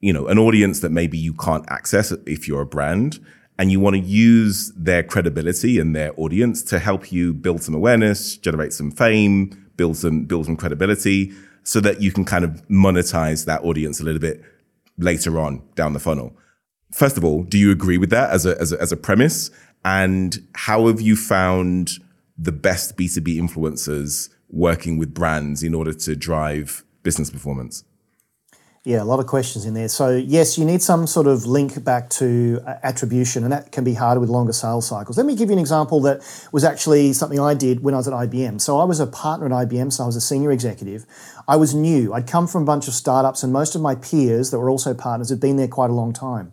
you 0.00 0.12
know, 0.12 0.26
an 0.26 0.38
audience 0.38 0.80
that 0.80 0.90
maybe 0.90 1.18
you 1.18 1.34
can't 1.34 1.64
access 1.68 2.10
if 2.26 2.48
you're 2.48 2.62
a 2.62 2.66
brand. 2.66 3.24
And 3.58 3.70
you 3.70 3.78
want 3.78 3.94
to 3.94 4.00
use 4.00 4.72
their 4.76 5.02
credibility 5.02 5.78
and 5.78 5.94
their 5.94 6.12
audience 6.18 6.62
to 6.64 6.78
help 6.78 7.12
you 7.12 7.32
build 7.32 7.62
some 7.62 7.74
awareness, 7.74 8.36
generate 8.36 8.72
some 8.72 8.90
fame, 8.90 9.70
build 9.76 9.96
some, 9.96 10.24
build 10.24 10.46
some 10.46 10.56
credibility 10.56 11.32
so 11.62 11.80
that 11.80 12.00
you 12.00 12.12
can 12.12 12.24
kind 12.24 12.44
of 12.44 12.66
monetize 12.68 13.46
that 13.46 13.62
audience 13.62 14.00
a 14.00 14.04
little 14.04 14.20
bit 14.20 14.42
later 14.98 15.38
on 15.38 15.62
down 15.74 15.92
the 15.92 16.00
funnel. 16.00 16.36
First 16.92 17.16
of 17.16 17.24
all, 17.24 17.42
do 17.42 17.58
you 17.58 17.70
agree 17.70 17.98
with 17.98 18.10
that 18.10 18.30
as 18.30 18.46
a, 18.46 18.60
as 18.60 18.72
a, 18.72 18.80
as 18.80 18.92
a 18.92 18.96
premise? 18.96 19.50
And 19.84 20.46
how 20.54 20.86
have 20.86 21.00
you 21.00 21.16
found 21.16 21.98
the 22.36 22.52
best 22.52 22.96
B2B 22.96 23.36
influencers 23.36 24.30
working 24.48 24.98
with 24.98 25.14
brands 25.14 25.62
in 25.62 25.74
order 25.74 25.92
to 25.92 26.16
drive 26.16 26.84
business 27.02 27.30
performance? 27.30 27.84
Yeah, 28.86 29.02
a 29.02 29.04
lot 29.04 29.18
of 29.18 29.26
questions 29.26 29.64
in 29.64 29.72
there. 29.72 29.88
So, 29.88 30.14
yes, 30.14 30.58
you 30.58 30.66
need 30.66 30.82
some 30.82 31.06
sort 31.06 31.26
of 31.26 31.46
link 31.46 31.82
back 31.82 32.10
to 32.10 32.60
uh, 32.66 32.74
attribution, 32.82 33.42
and 33.42 33.50
that 33.50 33.72
can 33.72 33.82
be 33.82 33.94
harder 33.94 34.20
with 34.20 34.28
longer 34.28 34.52
sales 34.52 34.86
cycles. 34.86 35.16
Let 35.16 35.24
me 35.24 35.34
give 35.34 35.48
you 35.48 35.54
an 35.54 35.58
example 35.58 36.02
that 36.02 36.20
was 36.52 36.64
actually 36.64 37.14
something 37.14 37.40
I 37.40 37.54
did 37.54 37.82
when 37.82 37.94
I 37.94 37.96
was 37.96 38.08
at 38.08 38.12
IBM. 38.12 38.60
So, 38.60 38.78
I 38.78 38.84
was 38.84 39.00
a 39.00 39.06
partner 39.06 39.46
at 39.46 39.52
IBM, 39.52 39.90
so 39.90 40.02
I 40.02 40.06
was 40.06 40.16
a 40.16 40.20
senior 40.20 40.52
executive. 40.52 41.06
I 41.48 41.56
was 41.56 41.74
new. 41.74 42.12
I'd 42.12 42.26
come 42.26 42.46
from 42.46 42.64
a 42.64 42.66
bunch 42.66 42.86
of 42.86 42.92
startups, 42.92 43.42
and 43.42 43.54
most 43.54 43.74
of 43.74 43.80
my 43.80 43.94
peers 43.94 44.50
that 44.50 44.58
were 44.58 44.68
also 44.68 44.92
partners 44.92 45.30
had 45.30 45.40
been 45.40 45.56
there 45.56 45.66
quite 45.68 45.88
a 45.88 45.94
long 45.94 46.12
time. 46.12 46.52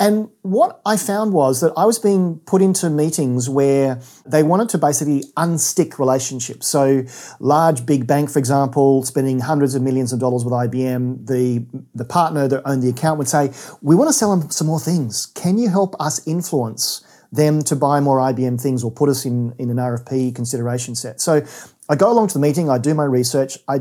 And 0.00 0.28
what 0.42 0.80
I 0.86 0.96
found 0.96 1.32
was 1.32 1.60
that 1.60 1.72
I 1.76 1.84
was 1.84 1.98
being 1.98 2.38
put 2.46 2.62
into 2.62 2.88
meetings 2.88 3.48
where 3.48 4.00
they 4.24 4.44
wanted 4.44 4.68
to 4.70 4.78
basically 4.78 5.24
unstick 5.36 5.98
relationships. 5.98 6.68
So, 6.68 7.02
large 7.40 7.84
big 7.84 8.06
bank, 8.06 8.30
for 8.30 8.38
example, 8.38 9.02
spending 9.02 9.40
hundreds 9.40 9.74
of 9.74 9.82
millions 9.82 10.12
of 10.12 10.20
dollars 10.20 10.44
with 10.44 10.52
IBM, 10.52 11.26
the, 11.26 11.66
the 11.96 12.04
partner 12.04 12.46
that 12.46 12.62
owned 12.64 12.82
the 12.82 12.90
account 12.90 13.18
would 13.18 13.28
say, 13.28 13.52
We 13.82 13.96
want 13.96 14.08
to 14.08 14.12
sell 14.12 14.36
them 14.36 14.50
some 14.50 14.68
more 14.68 14.78
things. 14.78 15.26
Can 15.26 15.58
you 15.58 15.68
help 15.68 15.96
us 16.00 16.24
influence 16.28 17.04
them 17.32 17.62
to 17.62 17.74
buy 17.74 17.98
more 17.98 18.18
IBM 18.18 18.60
things 18.60 18.84
or 18.84 18.92
put 18.92 19.08
us 19.08 19.26
in, 19.26 19.52
in 19.58 19.68
an 19.68 19.78
RFP 19.78 20.32
consideration 20.32 20.94
set? 20.94 21.20
So, 21.20 21.44
I 21.88 21.96
go 21.96 22.12
along 22.12 22.28
to 22.28 22.34
the 22.34 22.40
meeting, 22.40 22.70
I 22.70 22.78
do 22.78 22.94
my 22.94 23.04
research, 23.04 23.58
I 23.66 23.80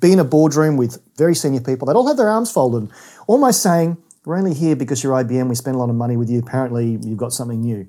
be 0.00 0.12
in 0.12 0.18
a 0.18 0.24
boardroom 0.24 0.76
with 0.76 1.00
very 1.16 1.34
senior 1.34 1.60
people. 1.60 1.86
They'd 1.86 1.94
all 1.94 2.08
have 2.08 2.16
their 2.16 2.28
arms 2.28 2.50
folded, 2.50 2.90
almost 3.26 3.62
saying, 3.62 3.98
we're 4.24 4.36
only 4.38 4.54
here 4.54 4.76
because 4.76 5.02
you're 5.02 5.12
IBM. 5.12 5.48
We 5.48 5.54
spend 5.54 5.76
a 5.76 5.78
lot 5.78 5.90
of 5.90 5.96
money 5.96 6.16
with 6.16 6.30
you. 6.30 6.38
Apparently, 6.38 6.98
you've 7.02 7.18
got 7.18 7.32
something 7.32 7.60
new. 7.60 7.88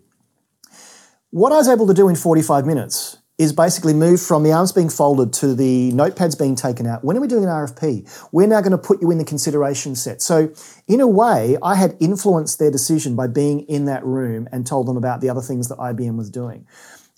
What 1.31 1.51
I 1.51 1.57
was 1.57 1.67
able 1.67 1.87
to 1.87 1.93
do 1.93 2.07
in 2.07 2.15
45 2.15 2.65
minutes 2.65 3.17
is 3.37 3.51
basically 3.51 3.93
move 3.93 4.21
from 4.21 4.43
the 4.43 4.51
arms 4.53 4.71
being 4.71 4.89
folded 4.89 5.33
to 5.33 5.53
the 5.53 5.91
notepads 5.91 6.39
being 6.39 6.55
taken 6.55 6.87
out. 6.87 7.03
When 7.03 7.17
are 7.17 7.19
we 7.19 7.27
doing 7.27 7.43
an 7.43 7.49
RFP? 7.49 8.29
We're 8.31 8.47
now 8.47 8.61
going 8.61 8.71
to 8.71 8.77
put 8.77 9.01
you 9.01 9.11
in 9.11 9.17
the 9.17 9.25
consideration 9.25 9.95
set. 9.95 10.21
So, 10.21 10.53
in 10.87 11.01
a 11.01 11.07
way, 11.07 11.57
I 11.61 11.75
had 11.75 11.97
influenced 11.99 12.59
their 12.59 12.71
decision 12.71 13.15
by 13.15 13.27
being 13.27 13.61
in 13.61 13.85
that 13.85 14.05
room 14.05 14.47
and 14.51 14.65
told 14.65 14.87
them 14.87 14.95
about 14.95 15.19
the 15.19 15.29
other 15.29 15.41
things 15.41 15.67
that 15.67 15.77
IBM 15.77 16.15
was 16.15 16.29
doing. 16.29 16.65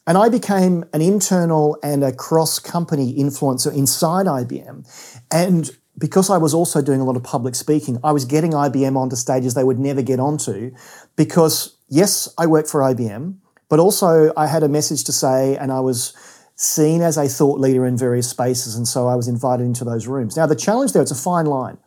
And 0.07 0.17
I 0.17 0.29
became 0.29 0.85
an 0.93 1.01
internal 1.01 1.77
and 1.83 2.03
a 2.03 2.13
cross 2.13 2.59
company 2.59 3.13
influencer 3.13 3.75
inside 3.75 4.25
IBM. 4.25 4.87
And 5.29 5.69
because 5.97 6.29
I 6.29 6.37
was 6.37 6.53
also 6.53 6.81
doing 6.81 7.01
a 7.01 7.03
lot 7.03 7.15
of 7.15 7.23
public 7.23 7.55
speaking, 7.55 7.97
I 8.03 8.11
was 8.11 8.25
getting 8.25 8.51
IBM 8.51 8.95
onto 8.95 9.15
stages 9.15 9.53
they 9.53 9.63
would 9.63 9.79
never 9.79 10.01
get 10.01 10.19
onto 10.19 10.71
because, 11.15 11.77
yes, 11.89 12.33
I 12.37 12.45
work 12.45 12.67
for 12.67 12.81
IBM, 12.81 13.35
but 13.69 13.79
also 13.79 14.31
I 14.37 14.47
had 14.47 14.63
a 14.63 14.69
message 14.69 15.03
to 15.05 15.11
say 15.11 15.57
and 15.57 15.71
I 15.71 15.79
was 15.79 16.13
seen 16.55 17.01
as 17.01 17.17
a 17.17 17.27
thought 17.27 17.59
leader 17.59 17.85
in 17.85 17.97
various 17.97 18.29
spaces. 18.29 18.75
And 18.75 18.87
so 18.87 19.07
I 19.07 19.15
was 19.15 19.27
invited 19.27 19.63
into 19.63 19.83
those 19.83 20.07
rooms. 20.07 20.37
Now, 20.37 20.45
the 20.45 20.55
challenge 20.55 20.93
there, 20.93 21.01
it's 21.01 21.11
a 21.11 21.15
fine 21.15 21.45
line. 21.45 21.77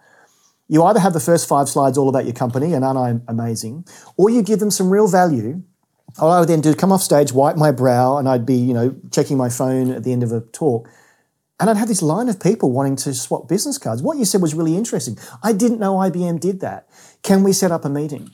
You 0.68 0.84
either 0.84 1.00
have 1.00 1.12
the 1.12 1.20
first 1.20 1.48
five 1.48 1.68
slides 1.68 1.98
all 1.98 2.08
about 2.08 2.24
your 2.24 2.34
company 2.34 2.74
and 2.74 2.84
aren't 2.84 2.98
I 3.28 3.32
amazing, 3.32 3.86
or 4.16 4.30
you 4.30 4.42
give 4.42 4.60
them 4.60 4.70
some 4.70 4.88
real 4.88 5.08
value. 5.08 5.62
All 6.20 6.30
I 6.30 6.38
would 6.38 6.48
then 6.48 6.60
do, 6.60 6.74
come 6.74 6.92
off 6.92 7.02
stage, 7.02 7.32
wipe 7.32 7.56
my 7.56 7.72
brow, 7.72 8.18
and 8.18 8.28
I'd 8.28 8.46
be, 8.46 8.54
you 8.54 8.74
know, 8.74 8.94
checking 9.10 9.36
my 9.36 9.48
phone 9.48 9.90
at 9.90 10.04
the 10.04 10.12
end 10.12 10.22
of 10.22 10.30
a 10.30 10.40
talk 10.40 10.88
and 11.60 11.68
I'd 11.68 11.76
have 11.76 11.88
this 11.88 12.02
line 12.02 12.28
of 12.28 12.40
people 12.40 12.72
wanting 12.72 12.96
to 12.96 13.12
swap 13.12 13.46
business 13.46 13.76
cards. 13.76 14.02
What 14.02 14.16
you 14.16 14.24
said 14.24 14.40
was 14.40 14.54
really 14.54 14.76
interesting. 14.76 15.18
I 15.42 15.52
didn't 15.52 15.78
know 15.78 15.96
IBM 15.96 16.40
did 16.40 16.60
that. 16.60 16.88
Can 17.22 17.42
we 17.42 17.52
set 17.52 17.70
up 17.70 17.84
a 17.84 17.90
meeting? 17.90 18.30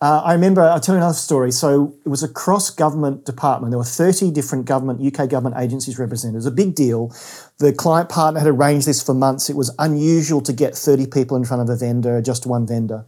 Uh, 0.00 0.22
I 0.24 0.32
remember, 0.32 0.62
I'll 0.62 0.80
tell 0.80 0.94
you 0.94 0.98
another 0.98 1.14
story. 1.14 1.52
So 1.52 1.94
it 2.04 2.08
was 2.08 2.22
a 2.22 2.28
cross 2.28 2.70
government 2.70 3.26
department. 3.26 3.70
There 3.70 3.78
were 3.78 3.84
30 3.84 4.30
different 4.30 4.64
government, 4.64 5.00
UK 5.00 5.28
government 5.28 5.56
agencies 5.58 5.98
represented. 5.98 6.34
It 6.34 6.38
was 6.38 6.46
a 6.46 6.50
big 6.50 6.74
deal. 6.74 7.14
The 7.58 7.72
client 7.72 8.08
partner 8.08 8.40
had 8.40 8.48
arranged 8.48 8.86
this 8.86 9.02
for 9.02 9.14
months. 9.14 9.48
It 9.48 9.56
was 9.56 9.74
unusual 9.78 10.40
to 10.42 10.52
get 10.52 10.74
30 10.74 11.06
people 11.06 11.36
in 11.36 11.44
front 11.44 11.62
of 11.62 11.68
a 11.68 11.76
vendor, 11.76 12.20
just 12.20 12.46
one 12.46 12.66
vendor. 12.66 13.04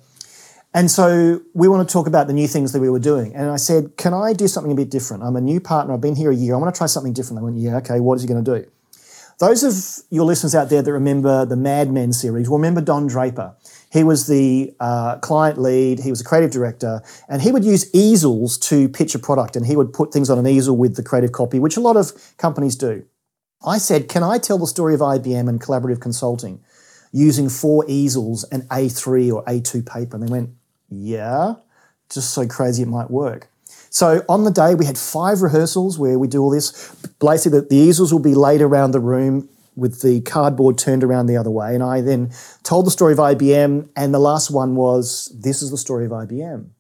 And 0.74 0.90
so 0.90 1.40
we 1.54 1.68
want 1.68 1.88
to 1.88 1.92
talk 1.92 2.06
about 2.06 2.26
the 2.26 2.34
new 2.34 2.46
things 2.46 2.72
that 2.72 2.80
we 2.80 2.90
were 2.90 2.98
doing. 2.98 3.34
And 3.34 3.50
I 3.50 3.56
said, 3.56 3.96
Can 3.96 4.12
I 4.12 4.34
do 4.34 4.46
something 4.46 4.72
a 4.72 4.74
bit 4.74 4.90
different? 4.90 5.22
I'm 5.22 5.36
a 5.36 5.40
new 5.40 5.60
partner. 5.60 5.94
I've 5.94 6.02
been 6.02 6.16
here 6.16 6.30
a 6.30 6.34
year. 6.34 6.54
I 6.54 6.58
want 6.58 6.74
to 6.74 6.78
try 6.78 6.86
something 6.86 7.14
different. 7.14 7.40
They 7.40 7.44
went, 7.44 7.56
Yeah, 7.56 7.78
okay, 7.78 8.00
what 8.00 8.16
is 8.16 8.22
he 8.22 8.28
going 8.28 8.44
to 8.44 8.60
do? 8.60 8.70
Those 9.38 9.62
of 9.62 10.06
your 10.10 10.24
listeners 10.24 10.54
out 10.54 10.70
there 10.70 10.80
that 10.80 10.92
remember 10.92 11.44
the 11.44 11.56
Mad 11.56 11.92
Men 11.92 12.14
series 12.14 12.48
will 12.48 12.56
remember 12.56 12.80
Don 12.80 13.06
Draper. 13.06 13.54
He 13.92 14.02
was 14.02 14.26
the 14.26 14.74
uh, 14.80 15.18
client 15.18 15.58
lead, 15.60 15.98
he 16.00 16.08
was 16.08 16.22
a 16.22 16.24
creative 16.24 16.50
director, 16.50 17.02
and 17.28 17.42
he 17.42 17.52
would 17.52 17.64
use 17.64 17.94
easels 17.94 18.56
to 18.58 18.88
pitch 18.88 19.14
a 19.14 19.18
product 19.18 19.54
and 19.54 19.66
he 19.66 19.76
would 19.76 19.92
put 19.92 20.10
things 20.10 20.30
on 20.30 20.38
an 20.38 20.46
easel 20.46 20.76
with 20.76 20.96
the 20.96 21.02
creative 21.02 21.32
copy, 21.32 21.58
which 21.58 21.76
a 21.76 21.80
lot 21.80 21.96
of 21.96 22.12
companies 22.38 22.76
do. 22.76 23.04
I 23.66 23.76
said, 23.76 24.08
Can 24.08 24.22
I 24.22 24.38
tell 24.38 24.56
the 24.56 24.66
story 24.66 24.94
of 24.94 25.00
IBM 25.00 25.50
and 25.50 25.60
collaborative 25.60 26.00
consulting 26.00 26.60
using 27.12 27.50
four 27.50 27.84
easels 27.88 28.44
and 28.44 28.62
A3 28.70 29.34
or 29.34 29.44
A2 29.44 29.84
paper? 29.84 30.16
And 30.16 30.26
they 30.26 30.30
went, 30.30 30.50
Yeah, 30.88 31.56
just 32.10 32.32
so 32.32 32.46
crazy 32.46 32.84
it 32.84 32.88
might 32.88 33.10
work. 33.10 33.48
So 33.90 34.24
on 34.28 34.44
the 34.44 34.50
day, 34.50 34.74
we 34.74 34.84
had 34.84 34.98
five 34.98 35.42
rehearsals 35.42 35.98
where 35.98 36.18
we 36.18 36.28
do 36.28 36.42
all 36.42 36.50
this. 36.50 36.94
Basically, 37.18 37.60
the, 37.60 37.66
the 37.66 37.76
easels 37.76 38.12
will 38.12 38.20
be 38.20 38.34
laid 38.34 38.60
around 38.60 38.90
the 38.90 39.00
room 39.00 39.48
with 39.76 40.00
the 40.00 40.22
cardboard 40.22 40.78
turned 40.78 41.04
around 41.04 41.26
the 41.26 41.36
other 41.36 41.50
way. 41.50 41.74
And 41.74 41.82
I 41.82 42.00
then 42.00 42.30
told 42.62 42.86
the 42.86 42.90
story 42.90 43.12
of 43.12 43.18
IBM, 43.18 43.88
and 43.94 44.14
the 44.14 44.18
last 44.18 44.50
one 44.50 44.74
was 44.74 45.32
this 45.38 45.62
is 45.62 45.70
the 45.70 45.76
story 45.76 46.06
of 46.06 46.10
IBM. 46.10 46.70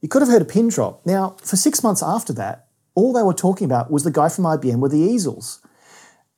You 0.00 0.08
could 0.08 0.22
have 0.22 0.30
heard 0.30 0.42
a 0.42 0.46
pin 0.46 0.68
drop. 0.68 1.04
Now, 1.04 1.36
for 1.42 1.56
six 1.56 1.82
months 1.82 2.02
after 2.02 2.32
that, 2.34 2.68
all 2.94 3.12
they 3.12 3.22
were 3.22 3.34
talking 3.34 3.64
about 3.64 3.90
was 3.90 4.04
the 4.04 4.10
guy 4.10 4.28
from 4.28 4.44
IBM 4.44 4.78
with 4.78 4.92
the 4.92 4.98
easels. 4.98 5.60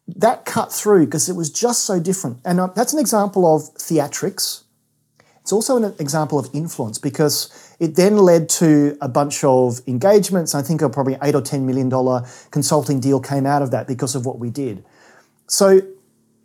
That 0.07 0.47
cut 0.47 0.73
through 0.73 1.05
because 1.05 1.29
it 1.29 1.37
was 1.37 1.51
just 1.51 1.85
so 1.85 2.01
different. 2.01 2.38
And 2.45 2.59
uh, 2.59 2.69
that's 2.69 2.95
an 2.95 2.99
example 2.99 3.55
of 3.55 3.62
theatrics. 3.75 4.64
It's 5.49 5.53
also 5.55 5.83
an 5.83 5.95
example 5.99 6.39
of 6.39 6.51
influence 6.53 6.99
because 6.99 7.75
it 7.81 7.97
then 7.97 8.19
led 8.19 8.51
to 8.61 8.99
a 9.01 9.09
bunch 9.09 9.43
of 9.45 9.81
engagements. 9.87 10.55
I 10.55 10.61
think 10.61 10.83
a 10.83 10.91
probably 10.91 11.17
eight 11.23 11.35
or 11.35 11.41
ten 11.41 11.65
million 11.65 11.89
dollar 11.89 12.27
consulting 12.51 13.01
deal 13.01 13.19
came 13.19 13.47
out 13.47 13.63
of 13.63 13.71
that 13.71 13.89
because 13.89 14.15
of 14.15 14.27
what 14.27 14.39
we 14.39 14.51
did. 14.51 14.85
So, 15.47 15.81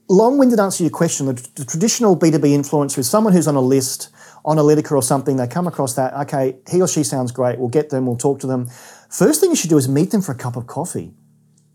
long 0.08 0.38
winded 0.38 0.58
answer 0.58 0.78
to 0.78 0.84
your 0.86 0.92
question 0.92 1.26
the, 1.26 1.34
the, 1.34 1.66
traditional 1.66 2.18
B2B 2.18 2.56
influencer 2.58 3.00
is 3.00 3.10
someone 3.10 3.34
who's 3.34 3.46
on 3.46 3.56
a 3.56 3.62
list, 3.62 4.08
on 4.46 4.56
Onalytica 4.56 4.94
or 4.94 5.04
something. 5.04 5.36
They 5.36 5.48
come 5.48 5.68
across 5.68 5.96
that, 5.96 6.14
okay, 6.14 6.56
he 6.72 6.82
or 6.82 6.88
she 6.88 7.04
sounds 7.04 7.34
great. 7.34 7.60
We'll 7.60 7.68
get 7.68 7.90
them, 7.90 8.06
we'll 8.06 8.16
talk 8.16 8.40
to 8.40 8.48
them. 8.48 8.70
First 9.10 9.42
thing 9.42 9.50
you 9.50 9.58
should 9.58 9.70
do 9.70 9.78
is 9.78 9.90
meet 9.90 10.12
them 10.12 10.22
for 10.22 10.32
a 10.32 10.38
cup 10.38 10.56
of 10.56 10.66
coffee. 10.68 11.12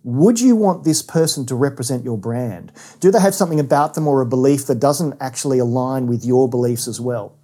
Would 0.09 0.41
you 0.41 0.57
want 0.57 0.85
this 0.85 1.03
person 1.03 1.45
to 1.45 1.55
represent 1.55 2.03
your 2.03 2.17
brand? 2.17 2.73
Do 2.99 3.11
they 3.11 3.21
have 3.21 3.35
something 3.35 3.61
about 3.61 3.93
them 3.93 4.09
or 4.09 4.23
a 4.23 4.27
belief 4.27 4.65
that 4.65 4.81
doesn't 4.81 5.15
actually 5.21 5.59
align 5.59 6.07
with 6.07 6.25
your 6.25 6.49
beliefs 6.49 6.89
as 6.89 6.99
well? 6.99 7.37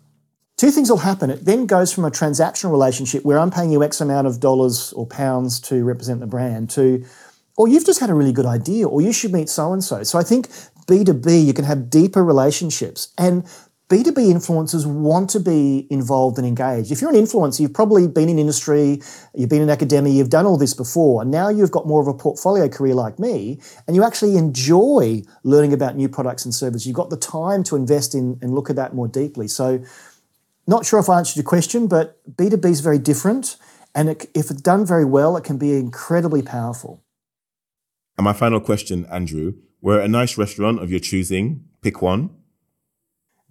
Two 0.57 0.71
things 0.71 0.89
will 0.89 0.97
happen. 0.97 1.29
It 1.29 1.45
then 1.45 1.67
goes 1.67 1.93
from 1.93 2.07
a 2.07 2.11
transactional 2.11 2.71
relationship 2.71 3.23
where 3.23 3.39
I'm 3.39 3.51
paying 3.51 3.71
you 3.71 3.85
X 3.85 4.01
amount 4.01 4.27
of 4.27 4.41
dollars 4.41 4.95
or 4.95 5.07
pounds 5.07 5.61
to 5.61 5.85
represent 5.85 6.21
the 6.21 6.27
brand 6.27 6.71
to 6.71 7.05
or 7.59 7.69
you've 7.69 7.85
just 7.85 8.01
had 8.01 8.09
a 8.09 8.15
really 8.15 8.33
good 8.33 8.47
idea, 8.47 8.89
or 8.89 9.03
you 9.03 9.13
should 9.13 9.33
meet 9.33 9.51
so 9.51 9.73
and 9.75 9.85
so. 9.85 10.03
So 10.03 10.19
I 10.19 10.23
think 10.23 10.49
B2B, 10.89 11.45
you 11.45 11.53
can 11.53 11.67
have 11.67 11.91
deeper 11.91 12.25
relationships. 12.25 13.13
And 13.19 13.45
B2B 13.91 14.33
influencers 14.33 14.87
want 14.87 15.29
to 15.31 15.41
be 15.41 15.87
involved 15.91 16.39
and 16.39 16.47
engaged. 16.47 16.91
If 16.91 17.03
you're 17.03 17.11
an 17.11 17.17
influencer, 17.17 17.61
you've 17.61 17.75
probably 17.75 18.09
been 18.09 18.31
in 18.31 18.39
industry, 18.39 19.03
you've 19.35 19.51
been 19.51 19.61
in 19.61 19.69
academia, 19.69 20.15
you've 20.15 20.31
done 20.31 20.47
all 20.47 20.57
this 20.57 20.73
before, 20.73 21.21
and 21.21 21.31
now 21.31 21.51
you've 21.51 21.71
got 21.71 21.87
more 21.87 22.01
of 22.01 22.09
a 22.09 22.15
portfolio 22.15 22.67
career 22.67 22.95
like 22.95 23.19
me, 23.19 23.61
and 23.87 23.95
you 23.95 24.03
actually 24.03 24.39
enjoy 24.39 25.23
learning 25.43 25.75
about 25.75 25.97
new 25.97 26.09
products 26.09 26.47
and 26.47 26.55
services. 26.55 26.87
You've 26.87 26.97
got 26.97 27.11
the 27.11 27.19
time 27.19 27.63
to 27.65 27.77
invest 27.77 28.15
in 28.15 28.39
and 28.41 28.55
look 28.55 28.71
at 28.71 28.77
that 28.77 28.95
more 28.95 29.07
deeply. 29.07 29.49
So, 29.49 29.85
not 30.67 30.87
sure 30.87 30.99
if 30.99 31.11
I 31.11 31.19
answered 31.19 31.37
your 31.37 31.45
question, 31.45 31.87
but 31.87 32.19
B2B 32.37 32.65
is 32.65 32.81
very 32.81 32.99
different, 32.99 33.57
and 33.95 34.09
it, 34.09 34.31
if 34.35 34.51
it's 34.51 34.63
done 34.63 34.87
very 34.87 35.05
well, 35.05 35.37
it 35.37 35.45
can 35.45 35.59
be 35.59 35.75
incredibly 35.75 36.41
powerful. 36.41 37.05
And 38.17 38.25
my 38.25 38.33
final 38.33 38.61
question, 38.61 39.05
Andrew, 39.11 39.55
we're 39.83 39.99
at 39.99 40.07
a 40.07 40.09
nice 40.09 40.39
restaurant 40.39 40.83
of 40.83 40.91
your 40.91 41.01
choosing. 41.01 41.67
Pick 41.83 42.01
one. 42.01 42.31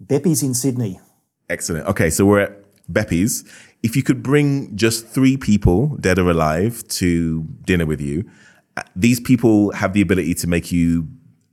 Beppi's 0.02 0.42
in 0.42 0.54
Sydney. 0.54 1.00
Excellent. 1.48 1.86
Okay, 1.86 2.10
so 2.10 2.24
we're 2.24 2.40
at 2.40 2.64
Beppi's. 2.92 3.44
If 3.82 3.96
you 3.96 4.02
could 4.02 4.22
bring 4.22 4.74
just 4.76 5.06
three 5.06 5.36
people, 5.36 5.96
dead 5.98 6.18
or 6.18 6.30
alive, 6.30 6.86
to 6.88 7.42
dinner 7.64 7.86
with 7.86 8.00
you, 8.00 8.24
uh, 8.76 8.82
these 8.96 9.20
people 9.20 9.72
have 9.72 9.92
the 9.92 10.00
ability 10.00 10.34
to 10.34 10.46
make 10.46 10.72
you 10.72 11.08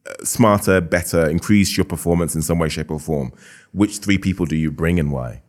uh, 0.08 0.24
smarter, 0.24 0.82
better, 0.82 1.30
increase 1.30 1.78
your 1.78 1.86
performance 1.86 2.36
in 2.36 2.42
some 2.42 2.58
way, 2.58 2.70
shape, 2.70 2.90
or 2.90 3.00
form. 3.00 3.32
Which 3.74 3.98
three 3.98 4.18
people 4.18 4.46
do 4.46 4.56
you 4.56 4.72
bring 4.72 5.00
and 5.00 5.12
why? 5.12 5.44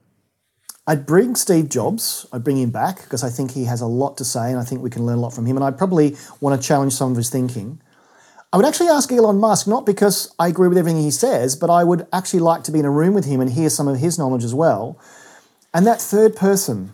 I'd 0.87 1.07
bring 1.07 1.37
Steve 1.37 1.69
Jobs. 1.69 2.27
I'd 2.33 2.43
bring 2.43 2.59
him 2.59 2.71
back 2.71 3.03
because 3.03 3.23
I 3.23 3.31
think 3.31 3.53
he 3.53 3.65
has 3.65 3.81
a 3.81 3.87
lot 3.87 4.17
to 4.17 4.25
say 4.25 4.51
and 4.51 4.59
I 4.59 4.65
think 4.65 4.83
we 4.83 4.91
can 4.91 5.07
learn 5.07 5.19
a 5.19 5.21
lot 5.21 5.33
from 5.33 5.47
him. 5.47 5.57
And 5.57 5.65
I'd 5.65 5.79
probably 5.79 6.17
want 6.41 6.61
to 6.61 6.67
challenge 6.67 6.93
some 6.93 7.13
of 7.13 7.17
his 7.17 7.31
thinking. 7.31 7.81
I 8.53 8.59
would 8.59 8.67
actually 8.67 8.89
ask 8.89 9.11
Elon 9.11 9.39
Musk, 9.39 9.67
not 9.67 9.87
because 9.87 10.35
I 10.39 10.49
agree 10.49 10.69
with 10.69 10.77
everything 10.77 11.03
he 11.03 11.11
says, 11.11 11.57
but 11.57 11.71
I 11.71 11.85
would 11.85 12.07
actually 12.13 12.41
like 12.41 12.65
to 12.65 12.73
be 12.73 12.81
in 12.81 12.85
a 12.85 12.91
room 12.91 13.15
with 13.15 13.25
him 13.25 13.41
and 13.41 13.51
hear 13.51 13.71
some 13.71 13.89
of 13.89 13.99
his 13.99 14.19
knowledge 14.19 14.45
as 14.45 14.55
well. 14.55 15.01
And 15.73 15.87
that 15.87 16.03
third 16.03 16.37
person, 16.37 16.93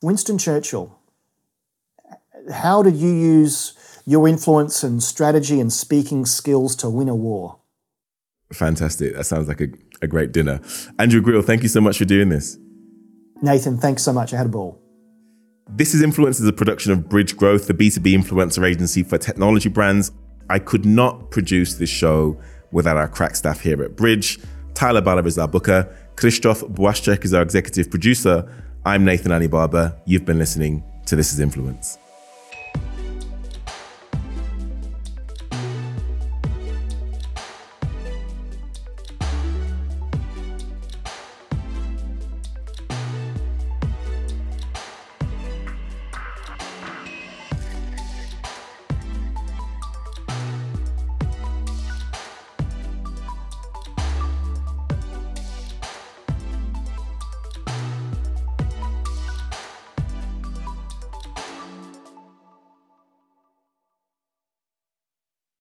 Winston 0.00 0.38
Churchill, 0.38 0.96
how 2.52 2.84
did 2.84 2.94
you 2.94 3.12
use 3.12 3.74
your 4.06 4.28
influence 4.28 4.84
and 4.84 5.02
strategy 5.02 5.58
and 5.58 5.72
speaking 5.72 6.24
skills 6.24 6.76
to 6.76 6.88
win 6.88 7.08
a 7.08 7.16
war? 7.16 7.58
Fantastic. 8.52 9.16
That 9.16 9.24
sounds 9.24 9.48
like 9.48 9.60
a, 9.60 9.68
a 10.02 10.06
great 10.06 10.30
dinner. 10.30 10.60
Andrew 11.00 11.20
Grill, 11.20 11.42
thank 11.42 11.62
you 11.62 11.68
so 11.68 11.80
much 11.80 11.98
for 11.98 12.04
doing 12.04 12.28
this. 12.28 12.56
Nathan, 13.42 13.76
thanks 13.78 14.02
so 14.02 14.12
much. 14.12 14.32
I 14.32 14.36
had 14.36 14.46
a 14.46 14.50
ball. 14.50 14.80
This 15.68 15.94
is 15.94 16.02
Influence 16.02 16.40
is 16.40 16.46
a 16.46 16.52
production 16.52 16.92
of 16.92 17.08
Bridge 17.08 17.36
Growth, 17.36 17.66
the 17.66 17.74
B2B 17.74 18.12
influencer 18.12 18.68
agency 18.68 19.02
for 19.02 19.18
technology 19.18 19.68
brands. 19.68 20.10
I 20.50 20.58
could 20.58 20.84
not 20.84 21.30
produce 21.30 21.74
this 21.74 21.88
show 21.88 22.36
without 22.72 22.96
our 22.96 23.06
crack 23.06 23.36
staff 23.36 23.60
here 23.60 23.80
at 23.84 23.94
Bridge. 23.94 24.40
Tyler 24.74 25.00
Baller 25.00 25.24
is 25.24 25.38
our 25.38 25.46
booker. 25.46 25.88
Krzysztof 26.16 26.74
Błaszczyk 26.74 27.24
is 27.24 27.32
our 27.32 27.42
executive 27.42 27.88
producer. 27.88 28.44
I'm 28.84 29.04
Nathan 29.04 29.48
Barber. 29.48 29.96
You've 30.06 30.24
been 30.24 30.38
listening 30.38 30.82
to 31.06 31.14
This 31.14 31.32
is 31.32 31.38
Influence. 31.38 31.98